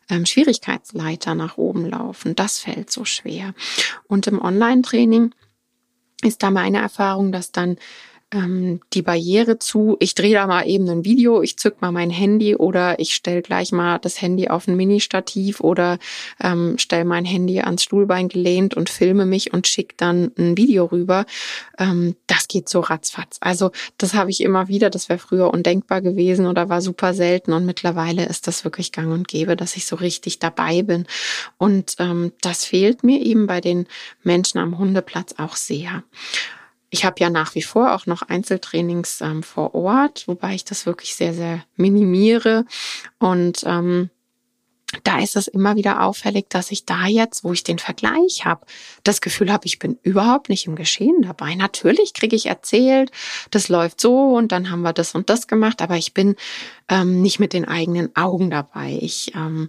ähm, 0.10 0.26
Schwierigkeitsleiter 0.26 1.36
nach 1.36 1.58
oben 1.58 1.90
laufen, 1.90 2.36
das 2.36 2.60
fällt 2.60 2.92
so 2.92 3.06
schwer. 3.06 3.54
Und 4.08 4.28
im 4.28 4.42
Online-Training 4.42 5.34
ist 6.24 6.44
da 6.44 6.50
meine 6.50 6.80
Erfahrung, 6.80 7.32
dass 7.32 7.52
dann 7.52 7.78
ähm, 8.34 8.82
die 8.94 9.02
Barriere 9.02 9.58
zu, 9.58 9.96
ich 10.00 10.14
drehe 10.14 10.34
da 10.34 10.48
mal 10.48 10.68
eben 10.68 10.90
ein 10.90 11.06
Video, 11.06 11.42
ich 11.42 11.58
zück 11.58 11.82
mal 11.82 11.92
mein 11.92 12.10
Handy 12.10 12.56
oder 12.56 13.00
ich 13.00 13.16
stelle 13.16 13.42
gleich 13.42 13.72
mal 13.72 14.00
das 14.00 14.22
Handy 14.22 14.50
auf 14.50 14.68
ein 14.68 14.76
Mini-Stativ 14.76 15.62
oder 15.62 15.98
ähm, 16.42 16.78
stelle 16.78 17.06
mein 17.06 17.24
Handy 17.24 17.62
ans 17.62 17.84
Stuhlbein 17.84 18.28
gelehnt 18.28 18.74
und 18.74 18.90
filme 18.90 19.26
mich 19.26 19.54
und 19.54 19.66
schicke 19.68 19.96
dann 19.96 20.32
ein 20.38 20.58
Video 20.58 20.86
rüber. 20.86 21.26
Ähm, 21.80 22.18
das 22.28 22.50
geht 22.50 22.68
so 22.68 22.82
ratzfatz. 22.82 23.38
Also 23.40 23.72
das 23.98 24.14
habe 24.14 24.30
ich 24.30 24.42
immer 24.42 24.68
wieder, 24.68 24.90
das 24.90 25.08
wäre 25.08 25.20
früher 25.20 25.54
undenkbar 25.54 26.02
gewesen 26.02 26.48
oder 26.48 26.68
war 26.68 26.82
super 26.82 27.14
selten 27.14 27.54
und 27.54 27.66
mittlerweile 27.66 28.26
ist 28.26 28.48
das 28.48 28.66
wirklich 28.66 28.92
gang 28.92 29.14
und 29.14 29.30
gäbe, 29.30 29.56
dass 29.56 29.78
ich 29.78 29.86
so 29.86 29.96
richtig 29.96 30.40
dabei 30.40 30.82
bin. 30.82 31.06
Und 31.58 31.96
ähm, 32.00 32.34
das 32.42 32.66
fehlt 32.66 33.06
mir 33.06 33.22
eben 33.22 33.48
bei 33.48 33.62
den 33.62 33.88
Menschen 34.24 34.58
am 34.60 34.78
Hundeplatz 34.78 35.36
auch 35.38 35.56
sehr. 35.56 36.04
Ich 36.90 37.04
habe 37.04 37.20
ja 37.20 37.30
nach 37.30 37.56
wie 37.56 37.62
vor 37.62 37.94
auch 37.94 38.06
noch 38.06 38.22
Einzeltrainings 38.22 39.22
ähm, 39.22 39.44
vor 39.44 39.76
Ort, 39.76 40.28
wobei 40.28 40.56
ich 40.56 40.64
das 40.64 40.86
wirklich 40.86 41.16
sehr, 41.16 41.34
sehr 41.34 41.64
minimiere. 41.76 42.66
Und 43.20 43.64
ähm, 43.66 44.10
da 45.04 45.20
ist 45.20 45.36
es 45.36 45.48
immer 45.48 45.76
wieder 45.76 46.02
auffällig, 46.04 46.46
dass 46.50 46.72
ich 46.72 46.86
da 46.86 47.08
jetzt, 47.08 47.44
wo 47.44 47.52
ich 47.52 47.64
den 47.64 47.78
Vergleich 47.78 48.46
habe, 48.46 48.66
das 49.04 49.20
Gefühl 49.20 49.52
habe, 49.52 49.66
ich 49.66 49.80
bin 49.80 50.00
überhaupt 50.02 50.48
nicht 50.48 50.66
im 50.66 50.76
Geschehen 50.76 51.24
dabei. 51.24 51.56
Natürlich 51.56 52.14
kriege 52.14 52.36
ich 52.38 52.46
erzählt, 52.46 53.12
das 53.52 53.68
läuft 53.68 54.00
so 54.00 54.36
und 54.36 54.52
dann 54.54 54.72
haben 54.72 54.84
wir 54.84 54.94
das 54.94 55.14
und 55.14 55.30
das 55.30 55.48
gemacht, 55.48 55.82
aber 55.82 55.98
ich 55.98 56.14
bin 56.14 56.36
ähm, 56.88 57.22
nicht 57.22 57.40
mit 57.40 57.52
den 57.52 57.68
eigenen 57.68 58.16
Augen 58.16 58.50
dabei. 58.50 58.98
Ich 59.02 59.36
ähm, 59.36 59.68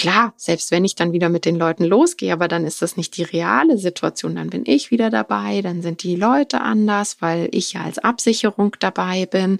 Klar, 0.00 0.32
selbst 0.38 0.70
wenn 0.70 0.86
ich 0.86 0.94
dann 0.94 1.12
wieder 1.12 1.28
mit 1.28 1.44
den 1.44 1.56
Leuten 1.56 1.84
losgehe, 1.84 2.32
aber 2.32 2.48
dann 2.48 2.64
ist 2.64 2.80
das 2.80 2.96
nicht 2.96 3.18
die 3.18 3.22
reale 3.22 3.76
Situation, 3.76 4.34
dann 4.34 4.48
bin 4.48 4.62
ich 4.64 4.90
wieder 4.90 5.10
dabei, 5.10 5.60
dann 5.60 5.82
sind 5.82 6.02
die 6.02 6.16
Leute 6.16 6.62
anders, 6.62 7.18
weil 7.20 7.50
ich 7.52 7.74
ja 7.74 7.82
als 7.82 7.98
Absicherung 7.98 8.74
dabei 8.80 9.26
bin. 9.26 9.58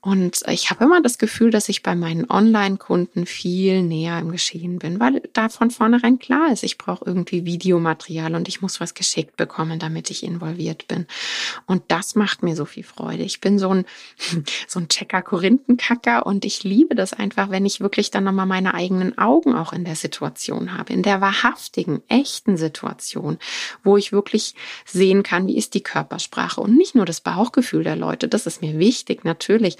Und 0.00 0.38
ich 0.46 0.70
habe 0.70 0.84
immer 0.84 1.02
das 1.02 1.18
Gefühl, 1.18 1.50
dass 1.50 1.68
ich 1.68 1.82
bei 1.82 1.96
meinen 1.96 2.30
Online-Kunden 2.30 3.26
viel 3.26 3.82
näher 3.82 4.20
im 4.20 4.30
Geschehen 4.30 4.78
bin, 4.78 5.00
weil 5.00 5.20
da 5.32 5.48
von 5.48 5.72
vornherein 5.72 6.20
klar 6.20 6.52
ist, 6.52 6.62
ich 6.62 6.78
brauche 6.78 7.04
irgendwie 7.04 7.44
Videomaterial 7.44 8.36
und 8.36 8.46
ich 8.46 8.62
muss 8.62 8.80
was 8.80 8.94
geschickt 8.94 9.36
bekommen, 9.36 9.80
damit 9.80 10.10
ich 10.10 10.22
involviert 10.22 10.86
bin. 10.86 11.08
Und 11.66 11.82
das 11.88 12.14
macht 12.14 12.44
mir 12.44 12.54
so 12.54 12.66
viel 12.66 12.84
Freude. 12.84 13.24
Ich 13.24 13.40
bin 13.40 13.58
so 13.58 13.70
ein, 13.70 13.84
so 14.68 14.78
ein 14.78 14.86
Checker-Korinthenkacker 14.86 16.24
und 16.24 16.44
ich 16.44 16.62
liebe 16.62 16.94
das 16.94 17.12
einfach, 17.12 17.50
wenn 17.50 17.66
ich 17.66 17.80
wirklich 17.80 18.12
dann 18.12 18.22
nochmal 18.22 18.46
meine 18.46 18.74
eigenen 18.74 19.18
Augen 19.18 19.56
auch 19.56 19.71
in 19.72 19.84
der 19.84 19.96
Situation 19.96 20.76
habe, 20.76 20.92
in 20.92 21.02
der 21.02 21.20
wahrhaftigen, 21.20 22.02
echten 22.08 22.56
Situation, 22.56 23.38
wo 23.82 23.96
ich 23.96 24.12
wirklich 24.12 24.54
sehen 24.84 25.22
kann, 25.22 25.46
wie 25.46 25.56
ist 25.56 25.74
die 25.74 25.82
Körpersprache 25.82 26.60
und 26.60 26.76
nicht 26.76 26.94
nur 26.94 27.06
das 27.06 27.20
Bauchgefühl 27.20 27.84
der 27.84 27.96
Leute. 27.96 28.28
Das 28.28 28.46
ist 28.46 28.62
mir 28.62 28.78
wichtig, 28.78 29.24
natürlich. 29.24 29.76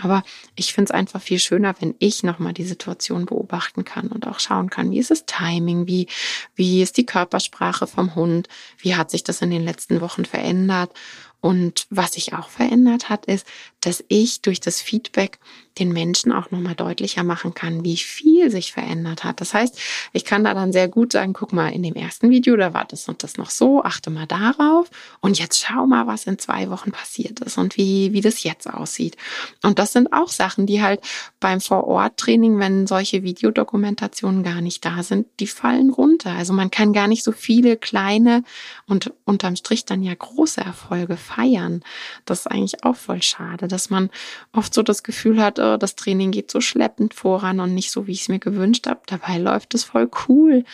Aber 0.00 0.22
ich 0.54 0.72
finde 0.72 0.90
es 0.90 0.94
einfach 0.94 1.20
viel 1.20 1.40
schöner, 1.40 1.74
wenn 1.80 1.94
ich 1.98 2.22
nochmal 2.22 2.52
die 2.52 2.64
Situation 2.64 3.26
beobachten 3.26 3.84
kann 3.84 4.08
und 4.08 4.28
auch 4.28 4.38
schauen 4.38 4.70
kann, 4.70 4.92
wie 4.92 4.98
ist 4.98 5.10
das 5.10 5.26
Timing, 5.26 5.88
wie, 5.88 6.06
wie 6.54 6.82
ist 6.82 6.96
die 6.96 7.06
Körpersprache 7.06 7.88
vom 7.88 8.14
Hund, 8.14 8.48
wie 8.78 8.94
hat 8.94 9.10
sich 9.10 9.24
das 9.24 9.42
in 9.42 9.50
den 9.50 9.64
letzten 9.64 10.00
Wochen 10.00 10.24
verändert. 10.24 10.92
Und 11.40 11.86
was 11.90 12.14
sich 12.14 12.32
auch 12.32 12.48
verändert 12.48 13.08
hat, 13.08 13.26
ist, 13.26 13.46
dass 13.80 14.04
ich 14.08 14.42
durch 14.42 14.60
das 14.60 14.80
Feedback 14.80 15.38
den 15.78 15.92
Menschen 15.92 16.32
auch 16.32 16.50
nochmal 16.50 16.74
deutlicher 16.74 17.24
machen 17.24 17.54
kann, 17.54 17.84
wie 17.84 17.96
viel 17.96 18.50
sich 18.50 18.72
verändert 18.72 19.24
hat. 19.24 19.40
Das 19.40 19.54
heißt, 19.54 19.78
ich 20.12 20.24
kann 20.24 20.44
da 20.44 20.54
dann 20.54 20.72
sehr 20.72 20.88
gut 20.88 21.12
sagen, 21.12 21.32
guck 21.32 21.52
mal, 21.52 21.68
in 21.68 21.82
dem 21.82 21.94
ersten 21.94 22.30
Video, 22.30 22.56
da 22.56 22.74
war 22.74 22.84
das 22.84 23.08
und 23.08 23.22
das 23.22 23.36
noch 23.36 23.50
so, 23.50 23.82
achte 23.82 24.10
mal 24.10 24.26
darauf 24.26 24.90
und 25.20 25.38
jetzt 25.38 25.60
schau 25.60 25.86
mal, 25.86 26.06
was 26.06 26.26
in 26.26 26.38
zwei 26.38 26.70
Wochen 26.70 26.92
passiert 26.92 27.40
ist 27.40 27.58
und 27.58 27.76
wie, 27.76 28.12
wie 28.12 28.20
das 28.20 28.42
jetzt 28.42 28.68
aussieht. 28.68 29.16
Und 29.62 29.78
das 29.78 29.92
sind 29.92 30.12
auch 30.12 30.28
Sachen, 30.28 30.66
die 30.66 30.82
halt 30.82 31.00
beim 31.40 31.60
Vor-Ort-Training, 31.60 32.58
wenn 32.58 32.86
solche 32.86 33.22
Videodokumentationen 33.22 34.42
gar 34.42 34.60
nicht 34.60 34.84
da 34.84 35.02
sind, 35.02 35.26
die 35.40 35.46
fallen 35.46 35.90
runter. 35.90 36.32
Also 36.32 36.52
man 36.52 36.70
kann 36.70 36.92
gar 36.92 37.08
nicht 37.08 37.24
so 37.24 37.32
viele 37.32 37.76
kleine 37.76 38.42
und 38.86 39.12
unterm 39.24 39.56
Strich 39.56 39.84
dann 39.84 40.02
ja 40.02 40.14
große 40.14 40.60
Erfolge 40.60 41.16
feiern. 41.16 41.82
Das 42.24 42.40
ist 42.40 42.46
eigentlich 42.46 42.84
auch 42.84 42.96
voll 42.96 43.22
schade, 43.22 43.68
dass 43.68 43.90
man 43.90 44.10
oft 44.52 44.74
so 44.74 44.82
das 44.82 45.02
Gefühl 45.02 45.42
hat, 45.42 45.58
oh, 45.74 45.76
das 45.76 45.96
Training 45.96 46.30
geht 46.30 46.50
so 46.50 46.60
schleppend 46.60 47.14
voran 47.14 47.60
und 47.60 47.74
nicht 47.74 47.90
so, 47.90 48.06
wie 48.06 48.12
ich 48.12 48.22
es 48.22 48.28
mir 48.28 48.38
gewünscht 48.38 48.86
habe. 48.86 49.00
Dabei 49.06 49.38
läuft 49.38 49.74
es 49.74 49.84
voll 49.84 50.10
cool. 50.28 50.64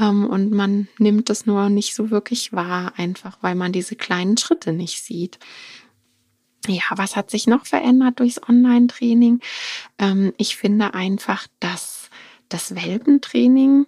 Ähm, 0.00 0.26
und 0.26 0.52
man 0.52 0.88
nimmt 0.98 1.30
es 1.30 1.46
nur 1.46 1.68
nicht 1.68 1.94
so 1.94 2.10
wirklich 2.10 2.52
wahr, 2.52 2.92
einfach 2.96 3.38
weil 3.42 3.54
man 3.54 3.72
diese 3.72 3.96
kleinen 3.96 4.36
Schritte 4.36 4.72
nicht 4.72 5.02
sieht. 5.02 5.38
Ja, 6.66 6.82
was 6.96 7.16
hat 7.16 7.30
sich 7.30 7.46
noch 7.46 7.66
verändert 7.66 8.18
durchs 8.18 8.40
Online-Training? 8.48 9.40
Ähm, 9.98 10.32
ich 10.36 10.56
finde 10.56 10.94
einfach, 10.94 11.46
dass 11.60 12.10
das 12.48 12.74
Welpentraining 12.74 13.86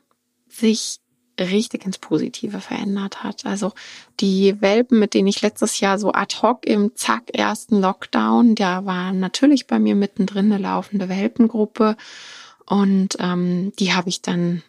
sich 0.49 1.00
richtig 1.38 1.85
ins 1.85 1.99
Positive 1.99 2.61
verändert 2.61 3.23
hat. 3.23 3.47
Also 3.47 3.73
die 4.21 4.61
Welpen, 4.61 4.99
mit 4.99 5.14
denen 5.14 5.28
ich 5.28 5.42
letztes 5.42 5.80
Jahr 5.80 5.99
so 5.99 6.12
ad 6.12 6.37
hoc 6.42 6.66
im 6.66 6.95
Zack 6.97 7.30
ersten 7.33 7.80
Lockdown, 7.80 8.54
da 8.54 8.85
war 8.85 9.12
natürlich 9.12 9.66
bei 9.66 9.78
mir 9.78 9.95
mittendrin 9.95 10.52
eine 10.52 10.62
laufende 10.62 11.09
Welpengruppe 11.09 11.97
und 12.68 13.16
ähm, 13.18 13.73
die 13.78 13.95
habe 13.95 14.11
ich 14.11 14.21
dann, 14.21 14.62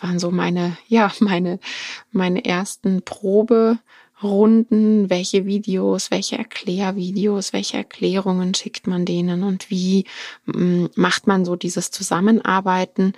waren 0.00 0.18
so 0.18 0.30
meine, 0.30 0.76
ja, 0.88 1.12
meine, 1.20 1.60
meine 2.10 2.44
ersten 2.44 3.02
Proberunden, 3.02 3.78
welche 5.08 5.46
Videos, 5.46 6.10
welche 6.10 6.36
Erklärvideos, 6.36 7.52
welche 7.52 7.76
Erklärungen 7.76 8.54
schickt 8.54 8.86
man 8.86 9.04
denen 9.04 9.44
und 9.44 9.70
wie 9.70 10.04
mm, 10.46 10.86
macht 10.96 11.26
man 11.26 11.44
so 11.44 11.54
dieses 11.54 11.90
Zusammenarbeiten. 11.90 13.12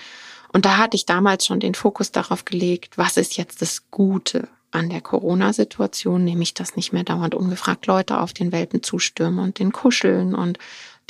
Und 0.57 0.65
da 0.65 0.79
hatte 0.79 0.97
ich 0.97 1.05
damals 1.05 1.45
schon 1.45 1.61
den 1.61 1.75
Fokus 1.75 2.13
darauf 2.13 2.47
gelegt, 2.47 2.97
was 2.97 3.19
ist 3.19 3.37
jetzt 3.37 3.61
das 3.61 3.91
Gute 3.91 4.49
an 4.71 4.89
der 4.89 5.03
Corona-Situation, 5.03 6.25
nämlich 6.25 6.55
dass 6.55 6.77
nicht 6.77 6.95
mehr 6.95 7.05
dauernd 7.05 7.35
ungefragt 7.35 7.85
Leute 7.87 8.19
auf 8.19 8.33
den 8.33 8.53
Welpen 8.53 8.83
zustürmen 8.83 9.39
und 9.39 9.59
den 9.59 9.71
kuscheln 9.71 10.35
und 10.35 10.59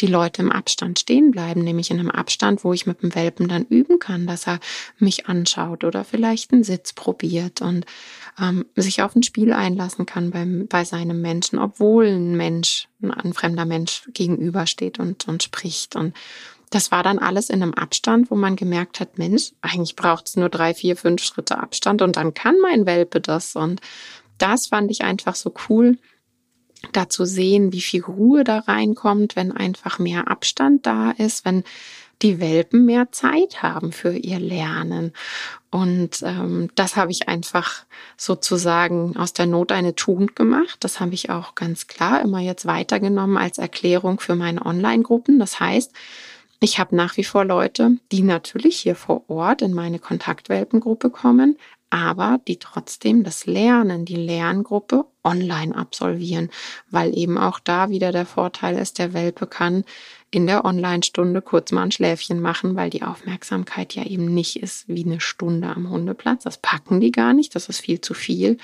die 0.01 0.09
Leute 0.09 0.43
im 0.43 0.51
Abstand 0.51 0.99
stehen 0.99 1.31
bleiben, 1.31 1.63
nämlich 1.63 1.93
in 1.93 2.01
einem 2.01 2.11
Abstand, 2.11 2.65
wo 2.65 2.73
ich 2.73 2.87
mit 2.87 3.03
dem 3.03 3.15
Welpen 3.15 3.47
dann 3.47 3.65
üben 3.65 4.01
kann, 4.01 4.27
dass 4.27 4.49
er 4.49 4.59
mich 4.99 5.29
anschaut 5.29 5.85
oder 5.85 6.03
vielleicht 6.03 6.53
einen 6.53 6.65
Sitz 6.65 6.93
probiert 6.93 7.63
und 7.63 7.87
ähm, 8.41 8.67
sich 8.75 9.01
auf 9.01 9.15
ein 9.15 9.23
Spiel 9.23 9.53
einlassen 9.53 10.07
kann 10.07 10.33
beim, 10.33 10.67
bei 10.67 10.85
seinem 10.85 11.23
Menschen, 11.23 11.61
obwohl 11.61 12.07
ein 12.07 12.37
Mensch, 12.37 12.89
ein 13.01 13.33
fremder 13.33 13.65
Mensch 13.65 14.09
gegenübersteht 14.13 14.99
und, 14.99 15.29
und 15.29 15.45
spricht. 15.45 15.95
Und 15.95 16.15
das 16.71 16.91
war 16.91 17.03
dann 17.03 17.19
alles 17.19 17.49
in 17.49 17.63
einem 17.63 17.75
Abstand, 17.75 18.31
wo 18.31 18.35
man 18.35 18.57
gemerkt 18.57 19.01
hat, 19.01 19.19
Mensch, 19.19 19.53
eigentlich 19.61 19.97
braucht 19.97 20.29
es 20.29 20.37
nur 20.37 20.49
drei, 20.49 20.75
vier, 20.75 20.97
fünf 20.97 21.23
Schritte 21.23 21.59
Abstand 21.59 22.03
und 22.03 22.17
dann 22.17 22.35
kann 22.35 22.57
mein 22.61 22.87
Welpe 22.87 23.21
das. 23.21 23.55
Und 23.57 23.81
das 24.39 24.67
fand 24.67 24.91
ich 24.91 25.03
einfach 25.03 25.35
so 25.35 25.53
cool, 25.69 25.99
da 26.93 27.09
zu 27.09 27.25
sehen, 27.25 27.73
wie 27.73 27.81
viel 27.81 28.03
Ruhe 28.03 28.45
da 28.45 28.61
reinkommt, 28.61 29.37
wenn 29.37 29.53
einfach 29.53 29.99
mehr 29.99 30.29
Abstand 30.29 30.87
da 30.87 31.13
ist, 31.13 31.45
wenn 31.45 31.65
die 32.23 32.41
Welpen 32.41 32.87
mehr 32.87 33.13
Zeit 33.13 33.63
haben 33.63 33.93
für 33.93 34.13
ihr 34.13 34.41
Lernen. 34.41 35.13
Und 35.71 36.23
ähm, 36.23 36.71
das 36.75 36.97
habe 36.97 37.11
ich 37.11 37.29
einfach 37.29 37.85
sozusagen 38.17 39.17
aus 39.17 39.35
der 39.35 39.47
Not 39.47 39.71
eine 39.71 39.95
Tugend 39.95 40.35
gemacht. 40.35 40.79
Das 40.81 40.99
habe 40.99 41.13
ich 41.13 41.29
auch 41.29 41.55
ganz 41.55 41.87
klar 41.87 42.23
immer 42.23 42.41
jetzt 42.41 42.65
weitergenommen 42.65 43.37
als 43.37 43.59
Erklärung 43.59 44.19
für 44.19 44.35
meine 44.35 44.65
Online-Gruppen. 44.65 45.39
Das 45.39 45.61
heißt, 45.61 45.93
ich 46.61 46.79
habe 46.79 46.97
nach 46.97 47.17
wie 47.17 47.25
vor 47.25 47.45
Leute, 47.45 47.99
die 48.13 48.23
natürlich 48.23 48.79
hier 48.81 48.95
vor 48.95 49.29
Ort 49.29 49.63
in 49.63 49.73
meine 49.73 49.99
Kontaktwelpengruppe 49.99 51.11
kommen, 51.11 51.57
aber 51.91 52.41
die 52.49 52.59
trotzdem 52.59 53.23
das 53.23 53.47
Lernen, 53.47 54.05
die 54.05 54.17
Lerngruppe 54.17 55.05
online 55.23 55.75
absolvieren, 55.75 56.51
weil 56.91 57.17
eben 57.17 57.39
auch 57.39 57.61
da 57.61 57.91
wieder 57.91 58.13
der 58.13 58.27
Vorteil 58.27 58.77
ist, 58.79 58.99
der 58.99 59.13
Welpe 59.13 59.47
kann 59.47 59.85
in 60.31 60.47
der 60.47 60.65
Online-Stunde 60.65 61.43
kurz 61.43 61.73
mal 61.73 61.85
ein 61.85 61.93
Schläfchen 61.93 62.41
machen, 62.41 62.75
weil 62.75 62.91
die 62.91 63.03
Aufmerksamkeit 63.03 63.95
ja 63.95 64.05
eben 64.05 64.27
nicht 64.27 64.61
ist 64.63 64.89
wie 64.89 65.05
eine 65.05 65.21
Stunde 65.21 65.69
am 65.69 65.89
Hundeplatz. 65.89 66.45
Das 66.45 66.59
packen 66.59 67.01
die 67.01 67.13
gar 67.13 67.33
nicht, 67.33 67.55
das 67.55 67.69
ist 67.69 67.81
viel 67.81 68.01
zu 68.01 68.15
viel. 68.15 68.59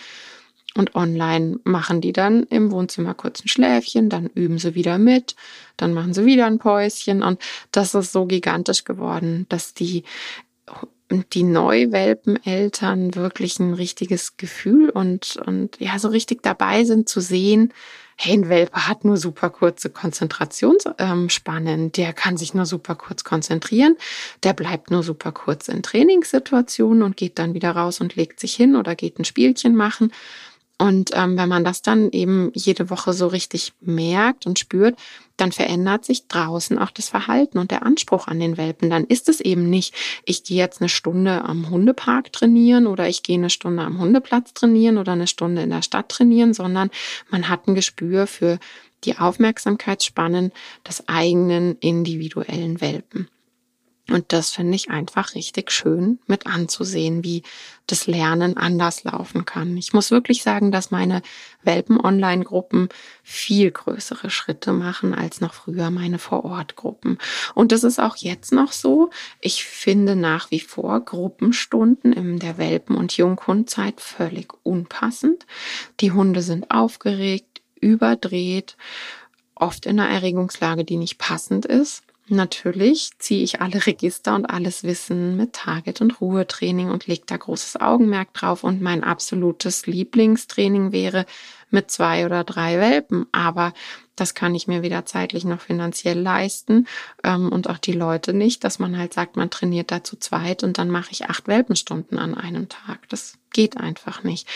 Und 0.75 0.95
online 0.95 1.59
machen 1.65 2.01
die 2.01 2.13
dann 2.13 2.45
im 2.45 2.71
Wohnzimmer 2.71 3.13
kurz 3.13 3.45
ein 3.45 3.49
Schläfchen, 3.49 4.09
dann 4.09 4.31
üben 4.35 4.59
sie 4.59 4.75
wieder 4.75 4.97
mit, 4.97 5.37
dann 5.77 5.93
machen 5.93 6.15
sie 6.15 6.25
wieder 6.25 6.47
ein 6.47 6.59
Päuschen. 6.59 7.23
Und 7.23 7.41
das 7.73 7.95
ist 7.95 8.13
so 8.13 8.25
gigantisch 8.25 8.85
geworden, 8.85 9.45
dass 9.51 9.75
die, 9.75 10.05
die 11.35 11.43
Neuwelpeneltern 11.43 13.15
wirklich 13.15 13.59
ein 13.59 13.75
richtiges 13.75 14.39
Gefühl 14.39 14.89
und, 14.89 15.37
und 15.47 15.79
ja, 15.79 15.99
so 15.99 16.09
richtig 16.09 16.43
dabei 16.43 16.85
sind 16.85 17.09
zu 17.09 17.21
sehen, 17.21 17.73
hey, 18.17 18.35
ein 18.35 18.49
Welpe 18.49 18.87
hat 18.87 19.05
nur 19.05 19.17
super 19.17 19.51
kurze 19.51 19.91
Konzentrationsspannen, 19.91 21.93
der 21.93 22.13
kann 22.13 22.37
sich 22.37 22.55
nur 22.55 22.67
super 22.67 22.95
kurz 22.95 23.25
konzentrieren, 23.25 23.97
der 24.43 24.53
bleibt 24.53 24.91
nur 24.91 25.03
super 25.03 25.33
kurz 25.33 25.69
in 25.69 25.83
Trainingssituationen 25.83 27.03
und 27.03 27.17
geht 27.17 27.39
dann 27.39 27.55
wieder 27.55 27.73
raus 27.73 28.01
und 28.01 28.15
legt 28.15 28.41
sich 28.41 28.55
hin 28.55 28.77
oder 28.77 28.95
geht 28.95 29.19
ein 29.19 29.25
Spielchen 29.25 29.75
machen. 29.75 30.13
Und 30.79 31.11
ähm, 31.15 31.37
wenn 31.37 31.49
man 31.49 31.65
das 31.65 31.83
dann 31.83 32.11
eben 32.11 32.51
jede 32.55 32.91
Woche 32.91 33.13
so 33.13 33.29
richtig 33.29 33.73
merkt 33.81 34.47
und 34.47 34.59
spürt, 34.59 34.99
dann 35.37 35.53
verändert 35.53 36.05
sich 36.05 36.27
draußen 36.29 36.79
auch 36.79 36.91
das 36.91 37.09
Verhalten 37.09 37.59
und 37.59 37.71
der 37.71 37.85
Anspruch 37.85 38.27
an 38.27 38.41
den 38.41 38.57
Welpen. 38.57 38.91
Dann 38.91 39.05
ist 39.05 39.29
es 39.29 39.41
eben 39.41 39.71
nicht, 39.71 39.95
ich 40.25 40.45
gehe 40.45 40.59
jetzt 40.59 40.81
eine 40.81 40.89
Stunde 40.89 41.45
am 41.45 41.71
Hundepark 41.71 42.33
trainieren 42.33 42.87
oder 42.87 43.09
ich 43.09 43.23
gehe 43.23 43.37
eine 43.37 43.51
Stunde 43.51 43.83
am 43.83 44.01
Hundeplatz 44.01 44.55
trainieren 44.55 44.99
oder 44.99 45.13
eine 45.13 45.27
Stunde 45.27 45.63
in 45.63 45.71
der 45.71 45.83
Stadt 45.83 46.09
trainieren, 46.09 46.55
sondern 46.55 46.91
man 47.31 47.49
hat 47.49 47.69
ein 47.69 47.75
Gespür 47.75 48.27
für 48.27 48.59
die 49.05 49.19
Aufmerksamkeitsspannen 49.19 50.53
des 50.87 51.09
eigenen 51.09 51.77
individuellen 51.79 52.81
Welpen. 52.81 53.29
Und 54.11 54.33
das 54.33 54.51
finde 54.51 54.75
ich 54.75 54.91
einfach 54.91 55.37
richtig 55.37 55.71
schön 55.71 56.19
mit 56.27 56.47
anzusehen, 56.47 57.23
wie 57.23 57.45
das 57.87 58.09
Lernen 58.09 58.57
anders 58.57 59.05
laufen 59.05 59.45
kann. 59.45 59.77
Ich 59.77 59.93
muss 59.93 60.11
wirklich 60.11 60.43
sagen, 60.43 60.73
dass 60.73 60.91
meine 60.91 61.23
Welpen-Online-Gruppen 61.63 62.89
viel 63.23 63.71
größere 63.71 64.29
Schritte 64.29 64.73
machen 64.73 65.15
als 65.15 65.41
noch 65.41 65.55
früher 65.55 65.91
meine 65.91 66.19
Vor-Ort-Gruppen. 66.19 67.19
Und 67.55 67.71
das 67.71 67.85
ist 67.85 68.01
auch 68.01 68.17
jetzt 68.17 68.51
noch 68.51 68.73
so. 68.73 69.11
Ich 69.41 69.65
finde 69.65 70.17
nach 70.17 70.51
wie 70.51 70.61
vor 70.61 71.01
Gruppenstunden 71.01 72.13
in 72.13 72.41
der 72.41 72.59
Welpen- 72.59 72.97
und 72.97 73.17
Junghundzeit 73.17 74.01
völlig 74.01 74.53
unpassend. 74.65 75.47
Die 76.01 76.11
Hunde 76.11 76.43
sind 76.43 76.73
aufgeregt, 76.73 77.63
überdreht, 77.81 78.77
oft 79.55 79.87
in 79.87 80.01
einer 80.01 80.11
Erregungslage, 80.11 80.85
die 80.85 80.97
nicht 80.97 81.19
passend 81.19 81.67
ist. 81.67 82.03
Natürlich 82.33 83.11
ziehe 83.19 83.45
ich 83.45 83.61
alle 83.61 83.85
Register 83.87 84.35
und 84.35 84.47
alles 84.47 84.85
Wissen 84.85 85.37
mit 85.37 85.53
Target 85.53 86.01
und 86.01 86.19
Ruhetraining 86.19 86.89
und 86.89 87.07
lege 87.07 87.25
da 87.27 87.37
großes 87.37 87.79
Augenmerk 87.79 88.33
drauf. 88.33 88.65
Und 88.65 88.81
mein 88.81 89.05
absolutes 89.05 89.87
Lieblingstraining 89.87 90.93
wäre 90.93 91.27
mit 91.69 91.91
zwei 91.91 92.25
oder 92.25 92.43
drei 92.43 92.79
Welpen. 92.79 93.27
Aber 93.33 93.75
das 94.17 94.33
kann 94.33 94.55
ich 94.55 94.67
mir 94.67 94.81
weder 94.81 95.05
zeitlich 95.05 95.45
noch 95.45 95.61
finanziell 95.61 96.19
leisten 96.19 96.87
ähm, 97.23 97.53
und 97.53 97.69
auch 97.69 97.77
die 97.77 97.93
Leute 97.93 98.33
nicht, 98.33 98.65
dass 98.65 98.79
man 98.79 98.97
halt 98.97 99.13
sagt, 99.13 99.37
man 99.37 99.51
trainiert 99.51 99.91
da 99.91 100.03
zu 100.03 100.17
zweit 100.17 100.65
und 100.65 100.79
dann 100.79 100.89
mache 100.89 101.11
ich 101.11 101.27
acht 101.27 101.49
Welpenstunden 101.49 102.19
an 102.19 102.35
einem 102.35 102.71
Tag. 102.71 103.11
Das 103.11 103.35
geht 103.53 103.77
einfach 103.77 104.23
nicht. 104.23 104.49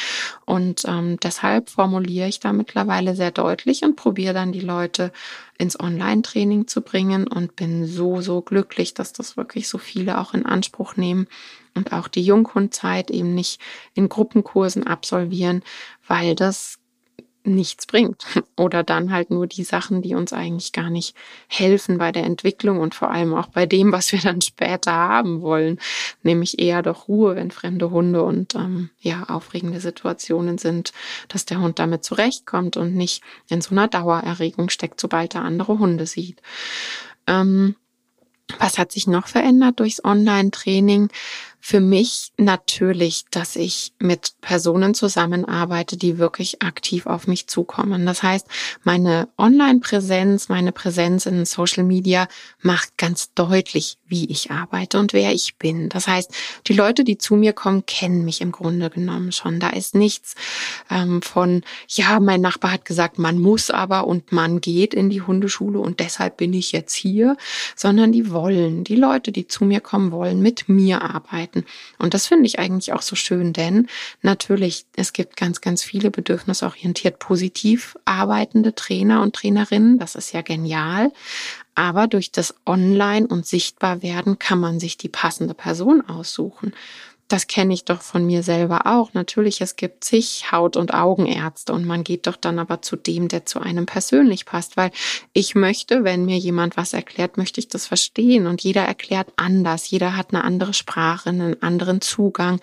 Und 0.45 0.83
ähm, 0.87 1.19
deshalb 1.21 1.71
formuliere 1.71 2.29
ich 2.29 2.41
da 2.41 2.53
mittlerweile 2.53 3.15
sehr 3.15 3.31
deutlich 3.31 3.83
und 3.83 3.97
probiere 3.97 4.35
dann 4.35 4.53
die 4.53 4.61
Leute 4.61 5.13
ins 5.59 5.79
Online-Training 5.79 6.67
zu 6.67 6.83
bringen 6.83 7.27
und 7.27 7.57
bin 7.57 7.87
so, 7.87 8.21
so 8.21 8.43
glücklich, 8.43 8.95
dass 8.95 9.13
das 9.13 9.37
wirklich 9.37 9.69
so 9.69 9.79
viele 9.79 10.21
auch 10.21 10.35
in 10.35 10.47
Anspruch 10.47 10.97
nehmen 10.97 11.27
und 11.75 11.93
auch 11.93 12.09
die 12.09 12.23
Junghundzeit 12.25 13.11
eben 13.11 13.35
nicht 13.35 13.61
in 13.95 14.09
Gruppenkursen 14.09 14.87
absolvieren, 14.87 15.63
weil 16.07 16.35
das 16.35 16.79
nichts 17.47 17.87
bringt. 17.87 18.25
Oder 18.57 18.83
dann 18.83 19.13
halt 19.13 19.31
nur 19.31 19.47
die 19.47 19.65
Sachen, 19.65 20.03
die 20.03 20.15
uns 20.15 20.33
eigentlich 20.33 20.73
gar 20.73 20.91
nicht 20.91 21.15
helfen 21.49 21.99
bei 21.99 22.13
der 22.13 22.25
Entwicklung 22.25 22.81
und 22.81 22.95
vor 22.95 23.11
allem 23.11 23.35
auch 23.35 23.47
bei 23.47 23.67
dem, 23.67 23.93
was 23.93 24.13
wir 24.13 24.21
dann 24.21 24.41
später 24.41 24.93
haben 24.93 25.41
wollen. 25.43 25.79
Nämlich 26.23 26.59
eher 26.59 26.83
doch 26.83 27.09
Ruhe, 27.09 27.37
wenn 27.37 27.51
fremde 27.51 27.91
Hunde 27.91 28.23
und 28.23 28.55
ähm, 28.55 28.91
ja, 29.01 29.25
aufregende 29.25 29.81
Situationen 29.81 30.59
sind, 30.59 30.93
dass 31.29 31.45
der 31.45 31.61
Hund 31.61 31.79
damit 31.79 32.05
zurechtkommt 32.05 32.77
und 32.77 32.95
nicht 32.95 33.23
in 33.49 33.61
so 33.61 33.71
einer 33.71 33.89
Dauererregung 33.89 34.69
steckt, 34.69 35.01
sobald 35.01 35.35
er 35.35 35.43
andere 35.43 35.79
Hunde 35.79 36.07
sieht. 36.07 36.41
Ähm, 37.27 37.77
was 38.59 38.79
hat 38.79 38.93
sich 38.93 39.07
noch 39.07 39.27
verändert 39.27 39.81
durchs 39.81 40.05
Online-Training? 40.05 41.09
Für 41.69 41.81
mich 41.81 42.31
natürlich, 42.37 43.25
dass 43.33 43.57
ich 43.57 43.93
mit 43.99 44.35
Personen 44.41 44.95
zusammenarbeite, 44.95 45.97
die 45.97 46.17
wirklich 46.17 46.63
aktiv 46.63 47.07
auf 47.07 47.27
mich 47.27 47.49
zukommen. 47.49 48.07
Das 48.07 48.23
heißt, 48.23 48.47
meine 48.85 49.27
Online-Präsenz, 49.37 50.49
meine 50.49 50.71
Präsenz 50.71 51.27
in 51.27 51.45
Social 51.45 51.83
Media 51.83 52.29
macht 52.63 52.97
ganz 52.99 53.35
deutlich, 53.35 53.99
wie 54.07 54.27
ich 54.27 54.53
arbeite 54.53 55.01
und 55.01 55.13
wer 55.13 55.33
ich 55.33 55.57
bin. 55.57 55.89
Das 55.89 56.07
heißt, 56.07 56.31
die 56.69 56.73
Leute, 56.73 57.03
die 57.03 57.19
zu 57.19 57.35
mir 57.35 57.53
kommen, 57.53 57.85
kennen 57.85 58.25
mich 58.25 58.43
im 58.43 58.53
Grunde 58.53 58.89
genommen 58.89 59.33
schon. 59.33 59.59
Da 59.59 59.71
ist 59.71 59.97
nichts 59.97 60.37
ähm, 60.89 61.21
von, 61.21 61.65
ja, 61.89 62.21
mein 62.21 62.43
Nachbar 62.43 62.71
hat 62.71 62.85
gesagt, 62.85 63.19
man 63.19 63.41
muss 63.41 63.71
aber 63.71 64.07
und 64.07 64.31
man 64.31 64.61
geht 64.61 64.95
in 64.95 65.11
die 65.11 65.23
Hundeschule 65.23 65.81
und 65.81 65.99
deshalb 65.99 66.37
bin 66.37 66.53
ich 66.53 66.71
jetzt 66.71 66.95
hier, 66.95 67.37
sondern 67.75 68.13
die 68.13 68.31
wollen, 68.31 68.85
die 68.85 68.95
Leute, 68.95 69.33
die 69.33 69.49
zu 69.49 69.65
mir 69.65 69.81
kommen 69.81 70.13
wollen, 70.13 70.41
mit 70.41 70.69
mir 70.69 71.03
arbeiten 71.03 71.56
arbeiten. 71.57 71.65
Und 71.99 72.15
das 72.15 72.27
finde 72.27 72.47
ich 72.47 72.59
eigentlich 72.59 72.93
auch 72.93 73.03
so 73.03 73.17
schön, 73.17 73.53
denn 73.53 73.89
natürlich, 74.23 74.87
es 74.97 75.13
gibt 75.13 75.37
ganz, 75.37 75.61
ganz 75.61 75.83
viele 75.83 76.11
bedürfnisorientiert 76.11 77.19
positiv 77.19 77.97
arbeitende 78.05 78.75
Trainer 78.75 79.23
und 79.23 79.35
Trainerinnen. 79.35 79.99
Das 79.99 80.15
ist 80.15 80.33
ja 80.33 80.43
genial. 80.43 81.13
Aber 81.75 82.07
durch 82.07 82.33
das 82.33 82.55
Online- 82.65 83.27
und 83.27 83.47
Sichtbarwerden 83.47 84.39
kann 84.39 84.59
man 84.59 84.81
sich 84.81 84.97
die 84.97 85.09
passende 85.09 85.55
Person 85.55 86.03
aussuchen 86.09 86.73
das 87.29 87.49
kenne 87.49 87.75
ich 87.75 87.85
doch 87.85 88.03
von 88.03 88.25
mir 88.25 88.43
selber 88.43 88.87
auch. 88.87 89.13
Natürlich, 89.13 89.61
es 89.61 89.75
gibt 89.75 90.05
sich 90.05 90.53
Haut- 90.53 90.77
und 90.77 90.95
Augenärzte 90.95 91.73
und 91.73 91.85
man 91.85 92.05
geht 92.05 92.27
doch 92.29 92.37
dann 92.37 92.59
aber 92.59 92.83
zu 92.83 92.95
dem, 92.95 93.27
der 93.29 93.45
zu 93.45 93.59
einem 93.59 93.85
persönlich 93.85 94.45
passt, 94.45 94.77
weil 94.77 94.93
ich 95.33 95.55
möchte, 95.55 96.05
wenn 96.05 96.25
mir 96.25 96.39
jemand 96.39 96.77
was 96.77 96.93
erklärt, 96.93 97.37
möchte 97.37 97.59
ich 97.59 97.69
das 97.69 97.87
verstehen 97.87 98.47
und 98.47 98.63
jeder 98.63 98.83
erklärt 98.83 99.33
anders. 99.37 99.91
Jeder 99.91 100.17
hat 100.17 100.33
eine 100.33 100.45
andere 100.45 100.73
Sprache, 100.73 101.31
einen 101.31 101.61
anderen 101.63 102.01
Zugang. 102.01 102.61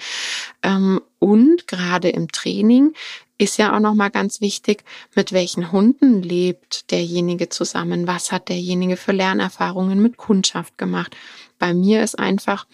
Ähm, 0.62 1.02
und 1.20 1.68
gerade 1.68 2.10
im 2.10 2.32
Training 2.32 2.94
ist 3.38 3.58
ja 3.58 3.76
auch 3.76 3.80
nochmal 3.80 4.12
ganz 4.12 4.40
wichtig, 4.40 4.84
mit 5.16 5.34
welchen 5.34 5.72
Hunden 5.74 6.22
lebt 6.22 6.92
derjenige 6.92 7.50
zusammen? 7.50 8.08
Was 8.08 8.32
hat 8.32 8.48
derjenige 8.48 8.96
für 8.96 9.12
Lernerfahrungen 9.12 10.02
mit 10.02 10.16
Kundschaft 10.16 10.78
gemacht? 10.78 11.16
Bei 11.60 11.74
mir 11.74 12.04
ist 12.04 12.18
einfach, 12.18 12.66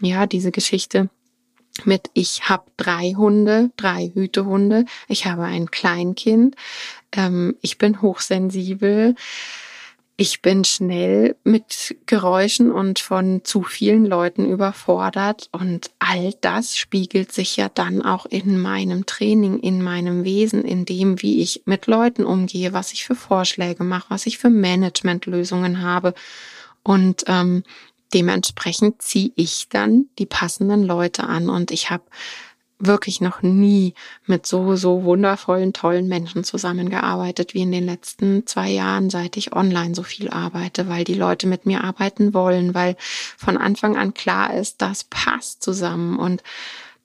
ja, 0.00 0.26
diese 0.26 0.50
Geschichte, 0.50 1.08
mit 1.84 2.10
ich 2.14 2.48
habe 2.48 2.70
drei 2.76 3.12
Hunde, 3.16 3.70
drei 3.76 4.10
Hütehunde, 4.14 4.84
ich 5.08 5.26
habe 5.26 5.42
ein 5.42 5.70
Kleinkind, 5.70 6.56
ähm, 7.12 7.56
ich 7.60 7.76
bin 7.76 8.00
hochsensibel, 8.00 9.14
ich 10.18 10.40
bin 10.40 10.64
schnell 10.64 11.36
mit 11.44 11.94
Geräuschen 12.06 12.72
und 12.72 13.00
von 13.00 13.44
zu 13.44 13.62
vielen 13.62 14.06
Leuten 14.06 14.46
überfordert 14.46 15.50
und 15.52 15.90
all 15.98 16.32
das 16.40 16.78
spiegelt 16.78 17.32
sich 17.32 17.58
ja 17.58 17.68
dann 17.68 18.00
auch 18.00 18.24
in 18.24 18.58
meinem 18.58 19.04
Training, 19.04 19.58
in 19.58 19.82
meinem 19.82 20.24
Wesen, 20.24 20.64
in 20.64 20.86
dem, 20.86 21.20
wie 21.20 21.42
ich 21.42 21.62
mit 21.66 21.86
Leuten 21.86 22.24
umgehe, 22.24 22.72
was 22.72 22.94
ich 22.94 23.04
für 23.04 23.14
Vorschläge 23.14 23.84
mache, 23.84 24.06
was 24.08 24.24
ich 24.24 24.38
für 24.38 24.48
Managementlösungen 24.48 25.82
habe. 25.82 26.14
Und 26.82 27.24
ähm, 27.26 27.62
dementsprechend 28.14 29.02
ziehe 29.02 29.32
ich 29.36 29.68
dann 29.68 30.06
die 30.18 30.26
passenden 30.26 30.84
Leute 30.84 31.24
an 31.24 31.48
und 31.48 31.70
ich 31.70 31.90
habe 31.90 32.04
wirklich 32.78 33.20
noch 33.20 33.42
nie 33.42 33.94
mit 34.26 34.46
so, 34.46 34.76
so 34.76 35.04
wundervollen, 35.04 35.72
tollen 35.72 36.08
Menschen 36.08 36.44
zusammengearbeitet 36.44 37.54
wie 37.54 37.62
in 37.62 37.72
den 37.72 37.86
letzten 37.86 38.46
zwei 38.46 38.68
Jahren, 38.68 39.08
seit 39.08 39.36
ich 39.36 39.54
online 39.54 39.94
so 39.94 40.02
viel 40.02 40.28
arbeite, 40.28 40.88
weil 40.88 41.04
die 41.04 41.14
Leute 41.14 41.46
mit 41.46 41.64
mir 41.64 41.84
arbeiten 41.84 42.34
wollen, 42.34 42.74
weil 42.74 42.96
von 42.98 43.56
Anfang 43.56 43.96
an 43.96 44.12
klar 44.12 44.52
ist, 44.52 44.82
das 44.82 45.04
passt 45.04 45.62
zusammen 45.62 46.18
und 46.18 46.42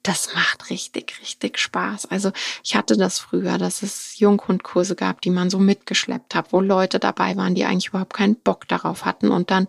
das 0.03 0.33
macht 0.33 0.69
richtig, 0.71 1.13
richtig 1.21 1.59
Spaß. 1.59 2.07
Also 2.07 2.31
ich 2.63 2.75
hatte 2.75 2.97
das 2.97 3.19
früher, 3.19 3.57
dass 3.57 3.83
es 3.83 4.17
Junghundkurse 4.17 4.95
gab, 4.95 5.21
die 5.21 5.29
man 5.29 5.49
so 5.49 5.59
mitgeschleppt 5.59 6.33
hat, 6.33 6.51
wo 6.51 6.59
Leute 6.59 6.99
dabei 6.99 7.37
waren, 7.37 7.53
die 7.55 7.65
eigentlich 7.65 7.89
überhaupt 7.89 8.13
keinen 8.13 8.35
Bock 8.35 8.67
darauf 8.67 9.05
hatten 9.05 9.29
und 9.29 9.51
dann 9.51 9.67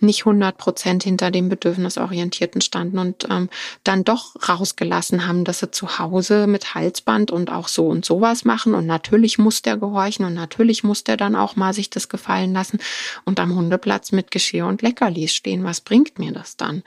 nicht 0.00 0.20
100 0.20 0.56
Prozent 0.56 1.02
hinter 1.02 1.30
dem 1.30 1.48
Bedürfnisorientierten 1.48 2.60
standen 2.60 2.98
und 2.98 3.26
ähm, 3.30 3.48
dann 3.84 4.04
doch 4.04 4.36
rausgelassen 4.48 5.26
haben, 5.26 5.44
dass 5.44 5.60
sie 5.60 5.70
zu 5.70 5.98
Hause 5.98 6.46
mit 6.46 6.74
Halsband 6.74 7.30
und 7.30 7.50
auch 7.50 7.68
so 7.68 7.88
und 7.88 8.04
sowas 8.04 8.44
machen. 8.44 8.74
Und 8.74 8.86
natürlich 8.86 9.38
muss 9.38 9.62
der 9.62 9.76
gehorchen 9.76 10.24
und 10.24 10.34
natürlich 10.34 10.84
muss 10.84 11.04
der 11.04 11.16
dann 11.16 11.36
auch 11.36 11.56
mal 11.56 11.72
sich 11.72 11.90
das 11.90 12.08
gefallen 12.08 12.52
lassen 12.52 12.78
und 13.24 13.40
am 13.40 13.54
Hundeplatz 13.54 14.12
mit 14.12 14.30
Geschirr 14.30 14.66
und 14.66 14.82
Leckerlis 14.82 15.34
stehen. 15.34 15.64
Was 15.64 15.80
bringt 15.80 16.18
mir 16.18 16.32
das 16.32 16.56
dann? 16.56 16.82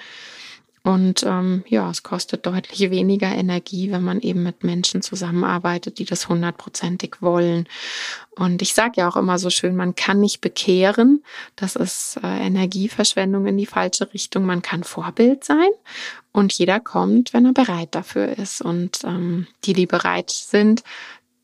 Und 0.83 1.23
ähm, 1.23 1.63
ja, 1.67 1.91
es 1.91 2.01
kostet 2.01 2.47
deutlich 2.47 2.89
weniger 2.89 3.27
Energie, 3.27 3.91
wenn 3.91 4.03
man 4.03 4.19
eben 4.19 4.41
mit 4.41 4.63
Menschen 4.63 5.03
zusammenarbeitet, 5.03 5.99
die 5.99 6.05
das 6.05 6.27
hundertprozentig 6.27 7.17
wollen. 7.21 7.67
Und 8.31 8.63
ich 8.63 8.73
sage 8.73 8.93
ja 8.97 9.07
auch 9.07 9.15
immer 9.15 9.37
so 9.37 9.51
schön, 9.51 9.75
man 9.75 9.93
kann 9.93 10.19
nicht 10.19 10.41
bekehren. 10.41 11.23
Das 11.55 11.75
ist 11.75 12.19
äh, 12.23 12.45
Energieverschwendung 12.47 13.45
in 13.45 13.57
die 13.57 13.67
falsche 13.67 14.11
Richtung. 14.11 14.45
Man 14.45 14.63
kann 14.63 14.83
Vorbild 14.83 15.43
sein 15.43 15.69
und 16.31 16.51
jeder 16.53 16.79
kommt, 16.79 17.33
wenn 17.33 17.45
er 17.45 17.53
bereit 17.53 17.93
dafür 17.93 18.37
ist. 18.39 18.61
Und 18.61 19.03
ähm, 19.03 19.45
die, 19.65 19.73
die 19.73 19.85
bereit 19.85 20.31
sind, 20.31 20.83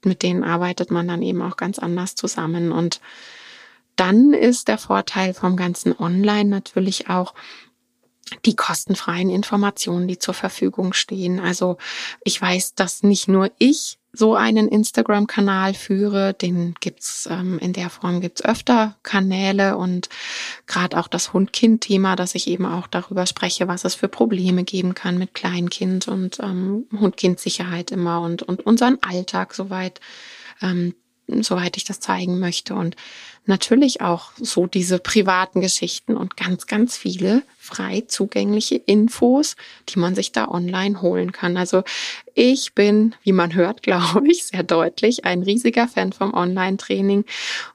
mit 0.04 0.24
denen 0.24 0.44
arbeitet 0.44 0.90
man 0.90 1.08
dann 1.08 1.22
eben 1.22 1.44
auch 1.44 1.58
ganz 1.58 1.78
anders 1.78 2.16
zusammen. 2.16 2.72
Und 2.72 3.02
dann 3.98 4.34
ist 4.34 4.68
der 4.68 4.80
Vorteil 4.80 5.36
vom 5.36 5.58
ganzen 5.58 5.96
Online 5.98 6.50
natürlich 6.50 7.10
auch, 7.10 7.36
die 8.46 8.56
kostenfreien 8.56 9.30
Informationen, 9.30 10.08
die 10.08 10.20
zur 10.20 10.34
Verfügung 10.34 10.94
stehen. 10.94 11.40
Also 11.40 11.78
ich 12.24 12.42
weiß, 12.42 12.76
dass 12.76 13.04
nicht 13.04 13.28
nur 13.28 13.52
ich 13.58 14.00
so 14.18 14.36
einen 14.36 14.68
Instagram-Kanal 14.68 15.74
führe. 15.74 16.34
Den 16.34 16.74
gibt's 16.80 17.28
ähm, 17.32 17.60
in 17.60 17.74
der 17.74 17.90
Form 17.90 18.20
gibt's 18.20 18.44
öfter 18.44 18.96
Kanäle 19.04 19.78
und 19.78 20.10
gerade 20.66 20.98
auch 20.98 21.08
das 21.08 21.34
Hund-Kind-Thema, 21.34 22.16
dass 22.16 22.36
ich 22.36 22.48
eben 22.48 22.66
auch 22.66 22.88
darüber 22.88 23.26
spreche, 23.26 23.68
was 23.68 23.86
es 23.86 23.96
für 23.96 24.08
Probleme 24.08 24.64
geben 24.64 24.96
kann 24.96 25.18
mit 25.18 25.34
Kleinkind 25.34 26.08
und 26.08 26.40
ähm, 26.40 26.86
Hund-Kind-Sicherheit 27.00 27.92
immer 27.92 28.22
und, 28.22 28.44
und 28.44 28.66
unseren 28.66 28.98
Alltag 29.02 29.54
soweit, 29.54 30.00
ähm, 30.62 30.96
soweit 31.28 31.78
ich 31.78 31.84
das 31.84 32.00
zeigen 32.00 32.40
möchte. 32.40 32.74
Und 32.74 32.96
natürlich 33.48 34.02
auch 34.02 34.32
so 34.38 34.68
diese 34.68 35.00
privaten 35.00 35.62
Geschichten 35.62 36.16
und 36.16 36.38
ganz, 36.38 36.68
ganz 36.68 36.98
viele 36.98 37.44
frei 37.58 38.04
zugängliche 38.08 38.76
Infos, 38.76 39.56
die 39.90 40.00
man 40.00 40.16
sich 40.16 40.32
da 40.32 40.48
online 40.48 41.02
holen 41.02 41.32
kann. 41.32 41.58
Also 41.58 41.84
ich 42.34 42.74
bin, 42.74 43.16
wie 43.24 43.34
man 43.34 43.54
hört, 43.54 43.84
glaube 43.84 44.28
ich, 44.30 44.46
sehr 44.46 44.64
deutlich 44.64 45.26
ein 45.26 45.44
riesiger 45.44 45.88
Fan 45.88 46.14
vom 46.14 46.34
Online-Training 46.34 47.26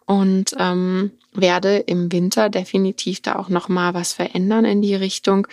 und 0.07 0.55
ähm, 0.59 1.11
werde 1.33 1.79
im 1.79 2.13
Winter 2.13 2.51
definitiv 2.51 3.23
da 3.23 3.37
auch 3.37 3.49
noch 3.49 3.69
mal 3.69 3.95
was 3.95 4.13
verändern 4.13 4.65
in 4.65 4.83
die 4.83 4.95
Richtung 4.95 5.47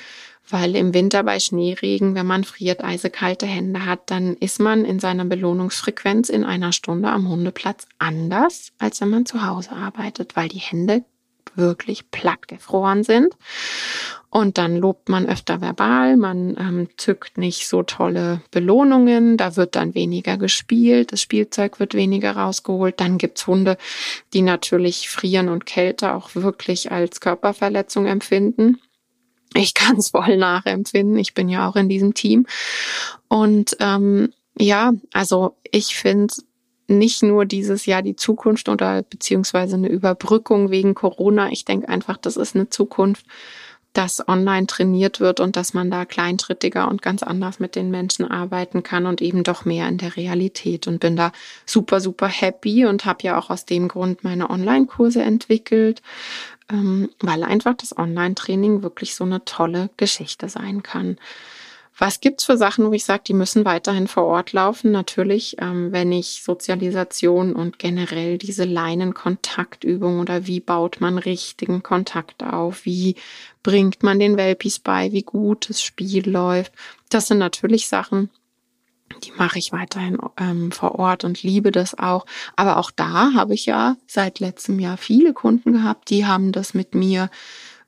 weil 0.52 0.76
im 0.76 0.94
Winter 0.94 1.24
bei 1.24 1.40
Schneeregen, 1.40 2.16
wenn 2.16 2.26
man 2.26 2.44
friert, 2.44 2.84
eisekalte 2.84 3.46
Hände 3.46 3.86
hat, 3.86 4.10
dann 4.10 4.36
ist 4.36 4.60
man 4.60 4.84
in 4.84 5.00
seiner 5.00 5.26
Belohnungsfrequenz 5.26 6.30
in 6.30 6.44
einer 6.44 6.72
Stunde 6.72 7.10
am 7.10 7.30
Hundeplatz 7.30 7.88
anders, 8.00 8.72
als 8.80 9.02
wenn 9.02 9.10
man 9.10 9.26
zu 9.26 9.46
Hause 9.46 9.72
arbeitet, 9.72 10.09
weil 10.36 10.50
die 10.50 10.58
Hände 10.58 11.04
wirklich 11.56 12.10
platt 12.12 12.48
gefroren 12.48 13.04
sind. 13.04 13.36
Und 14.32 14.60
dann 14.60 14.78
lobt 14.78 15.10
man 15.10 15.28
öfter 15.28 15.60
verbal, 15.60 16.15
man 16.15 16.56
ähm, 16.60 16.88
zückt 16.98 17.39
nicht 17.39 17.67
so 17.67 17.82
tolle 17.82 18.41
Belohnungen, 18.52 19.38
da 19.38 19.56
wird 19.56 19.76
dann 19.76 19.95
weniger 19.95 20.38
gespielt, 20.38 21.12
das 21.12 21.22
Spielzeug 21.22 21.80
wird 21.80 21.95
weniger 21.95 22.34
rausgeholt. 22.34 23.00
Dann 23.00 23.17
gibt's 23.17 23.48
Hunde, 23.48 23.78
die 24.34 24.43
natürlich 24.43 25.10
Frieren 25.10 25.50
und 25.50 25.65
Kälte 25.65 26.13
auch 26.13 26.36
wirklich 26.36 26.91
als 26.91 27.22
Körperverletzung 27.22 28.06
empfinden. 28.06 28.80
Ich 29.56 29.74
kann 29.74 29.98
es 29.98 30.10
voll 30.12 30.38
nachempfinden. 30.38 31.17
Ich 31.17 31.34
bin 31.34 31.50
ja 31.50 31.67
auch 31.67 31.76
in 31.76 31.89
diesem 31.89 32.13
Team. 32.13 32.45
Und 33.30 33.78
ähm, 33.80 34.32
ja, 34.60 34.93
also 35.12 35.58
ich 35.72 35.95
finde 35.95 36.34
nicht 36.89 37.23
nur 37.23 37.45
dieses 37.45 37.86
Jahr 37.86 38.02
die 38.02 38.15
Zukunft 38.15 38.69
oder 38.69 39.04
beziehungsweise 39.04 39.75
eine 39.75 39.89
Überbrückung 39.89 40.71
wegen 40.71 40.95
Corona. 40.95 41.49
Ich 41.52 41.65
denke 41.65 41.89
einfach, 41.89 42.17
das 42.17 42.38
ist 42.38 42.56
eine 42.56 42.69
Zukunft, 42.69 43.25
dass 43.93 44.28
online 44.28 44.67
trainiert 44.67 45.19
wird 45.19 45.39
und 45.39 45.56
dass 45.56 45.73
man 45.73 45.89
da 45.89 46.06
kleintrittiger 46.06 46.88
und 46.88 47.02
ganz 47.02 47.23
anders 47.23 47.60
mit 47.60 47.75
den 47.75 47.89
Menschen 47.89 48.30
arbeiten 48.30 48.84
kann 48.84 49.08
und 49.08 49.21
eben 49.21 49.43
doch 49.43 49.65
mehr 49.65 49.88
in 49.88 49.97
der 49.97 50.15
Realität 50.15 50.88
und 50.88 50.99
bin 50.99 51.15
da 51.15 51.32
super, 51.65 51.99
super 51.99 52.28
happy 52.28 52.86
und 52.86 53.06
habe 53.06 53.23
ja 53.23 53.39
auch 53.39 53.49
aus 53.49 53.65
dem 53.65 53.88
Grund 53.88 54.23
meine 54.23 54.49
Online-Kurse 54.49 55.23
entwickelt 55.23 56.02
ähm, 56.71 57.10
weil 57.19 57.43
einfach 57.43 57.73
das 57.75 57.97
Online-Training 57.97 58.84
wirklich 58.84 59.15
so 59.15 59.23
eine 59.23 59.43
tolle 59.45 59.89
Geschichte 59.97 60.49
sein 60.49 60.84
kann. 60.84 61.17
Was 62.02 62.22
gibt's 62.22 62.46
für 62.46 62.56
Sachen, 62.56 62.88
wo 62.88 62.94
ich 62.94 63.04
sage, 63.04 63.24
die 63.28 63.34
müssen 63.34 63.66
weiterhin 63.66 64.08
vor 64.08 64.24
Ort 64.24 64.54
laufen? 64.54 64.92
Natürlich, 64.92 65.58
ähm, 65.60 65.92
wenn 65.92 66.14
ich 66.14 66.42
Sozialisation 66.44 67.54
und 67.54 67.78
generell 67.78 68.38
diese 68.38 68.64
Leinenkontaktübung 68.64 70.22
oder 70.22 70.48
wie 70.48 70.62
baut 70.62 71.02
man 71.02 71.18
richtigen 71.18 71.84
Kontakt 71.84 72.42
auf, 72.42 72.86
wie 72.86 73.16
bringt 73.64 74.02
man 74.02 74.18
den 74.18 74.38
Welpis 74.38 74.80
bei, 74.80 75.12
wie 75.12 75.24
gut 75.24 75.70
das 75.70 75.82
Spiel 75.82 76.28
läuft. 76.30 76.72
Das 77.10 77.28
sind 77.28 77.40
natürlich 77.40 77.90
Sachen, 77.90 78.30
die 79.26 79.34
mache 79.34 79.60
ich 79.60 79.74
weiterhin 79.74 80.18
ähm, 80.38 80.72
vor 80.72 80.96
Ort 80.96 81.26
und 81.26 81.44
liebe 81.44 81.72
das 81.72 82.00
auch. 82.00 82.26
Aber 82.56 82.78
auch 82.78 82.92
da 82.92 83.34
habe 83.34 83.54
ich 83.54 83.66
ja 83.66 83.98
seit 84.08 84.40
letztem 84.40 84.80
Jahr 84.80 84.96
viele 84.96 85.34
Kunden 85.34 85.74
gehabt, 85.74 86.10
die 86.10 86.26
haben 86.26 86.54
das 86.54 86.74
mit 86.74 86.96
mir 86.96 87.30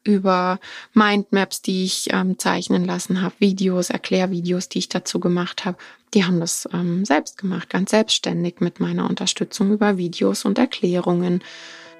über 0.03 0.59
Mindmaps, 0.93 1.61
die 1.61 1.83
ich 1.83 2.07
ähm, 2.11 2.37
zeichnen 2.39 2.85
lassen 2.85 3.21
habe, 3.21 3.35
Videos, 3.39 3.89
Erklärvideos, 3.89 4.69
die 4.69 4.79
ich 4.79 4.89
dazu 4.89 5.19
gemacht 5.19 5.65
habe. 5.65 5.77
Die 6.13 6.25
haben 6.25 6.39
das 6.39 6.67
ähm, 6.73 7.05
selbst 7.05 7.37
gemacht, 7.37 7.69
ganz 7.69 7.91
selbstständig 7.91 8.55
mit 8.59 8.79
meiner 8.79 9.09
Unterstützung 9.09 9.71
über 9.71 9.97
Videos 9.97 10.45
und 10.45 10.57
Erklärungen. 10.57 11.43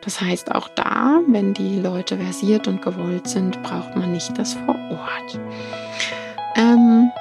Das 0.02 0.20
heißt, 0.20 0.52
auch 0.54 0.68
da, 0.70 1.22
wenn 1.28 1.54
die 1.54 1.80
Leute 1.80 2.18
versiert 2.18 2.68
und 2.68 2.82
gewollt 2.82 3.28
sind, 3.28 3.62
braucht 3.62 3.96
man 3.96 4.12
nicht 4.12 4.38
das 4.38 4.54
vor 4.54 4.76
Ort. 4.90 5.40
Ähm, 6.56 7.12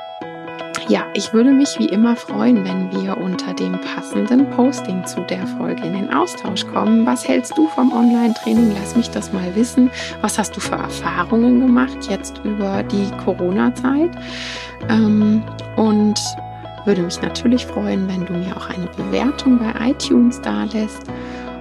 ja, 0.90 1.06
ich 1.14 1.32
würde 1.32 1.52
mich 1.52 1.78
wie 1.78 1.86
immer 1.86 2.16
freuen, 2.16 2.64
wenn 2.64 2.90
wir 2.90 3.16
unter 3.16 3.54
dem 3.54 3.80
passenden 3.80 4.50
Posting 4.50 5.06
zu 5.06 5.20
der 5.20 5.46
Folge 5.46 5.86
in 5.86 5.92
den 5.92 6.12
Austausch 6.12 6.66
kommen. 6.66 7.06
Was 7.06 7.28
hältst 7.28 7.56
du 7.56 7.68
vom 7.68 7.92
Online-Training? 7.92 8.72
Lass 8.74 8.96
mich 8.96 9.08
das 9.08 9.32
mal 9.32 9.54
wissen. 9.54 9.88
Was 10.20 10.36
hast 10.36 10.56
du 10.56 10.60
für 10.60 10.74
Erfahrungen 10.74 11.60
gemacht 11.60 12.08
jetzt 12.08 12.40
über 12.42 12.82
die 12.82 13.08
Corona-Zeit? 13.24 14.10
Ähm, 14.88 15.44
und 15.76 16.20
würde 16.84 17.02
mich 17.02 17.22
natürlich 17.22 17.66
freuen, 17.66 18.08
wenn 18.08 18.26
du 18.26 18.32
mir 18.32 18.56
auch 18.56 18.68
eine 18.68 18.86
Bewertung 18.88 19.60
bei 19.60 19.90
iTunes 19.90 20.40
da 20.40 20.64
lässt. 20.64 21.04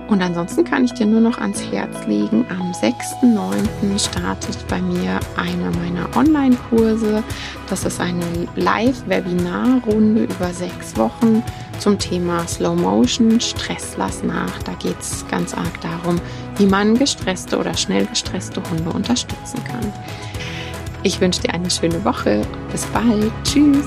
Und 0.10 0.24
ansonsten 0.24 0.63
kann 0.63 0.86
ich 0.86 0.93
dir 0.93 1.06
nur 1.06 1.22
noch 1.22 1.38
ans 1.38 1.62
Herz 1.72 2.08
legen, 2.08 2.43
am 2.50 2.72
6.9. 2.72 4.00
startet 4.00 4.58
bei 4.67 4.82
mir 4.82 5.19
einer 5.38 5.72
meiner 5.78 6.17
Online-Kurse. 6.17 7.24
Das 7.69 7.86
ist 7.86 8.02
eine 8.02 8.26
Live-Webinar-Runde 8.56 10.24
über 10.24 10.52
sechs 10.52 10.98
Wochen 10.98 11.43
zum 11.78 12.00
Thema 12.00 12.45
Slow 12.48 12.76
Motion, 12.76 13.39
Stress 13.39 13.95
lass 13.98 14.24
nach. 14.24 14.63
Da 14.63 14.74
geht 14.74 15.00
es 15.00 15.26
ganz 15.30 15.54
arg 15.54 15.80
darum, 15.82 16.19
wie 16.58 16.65
man 16.65 16.98
gestresste 16.98 17.60
oder 17.60 17.76
schnell 17.76 18.08
gestresste 18.08 18.62
Hunde 18.69 18.89
unterstützen 18.89 19.63
kann. 19.63 19.93
Ich 21.04 21.22
wünsche 21.22 21.41
dir 21.41 21.54
eine 21.54 21.69
schöne 21.69 22.04
Woche. 22.04 22.41
Bis 22.72 22.84
bald. 22.88 23.32
Tschüss. 23.43 23.86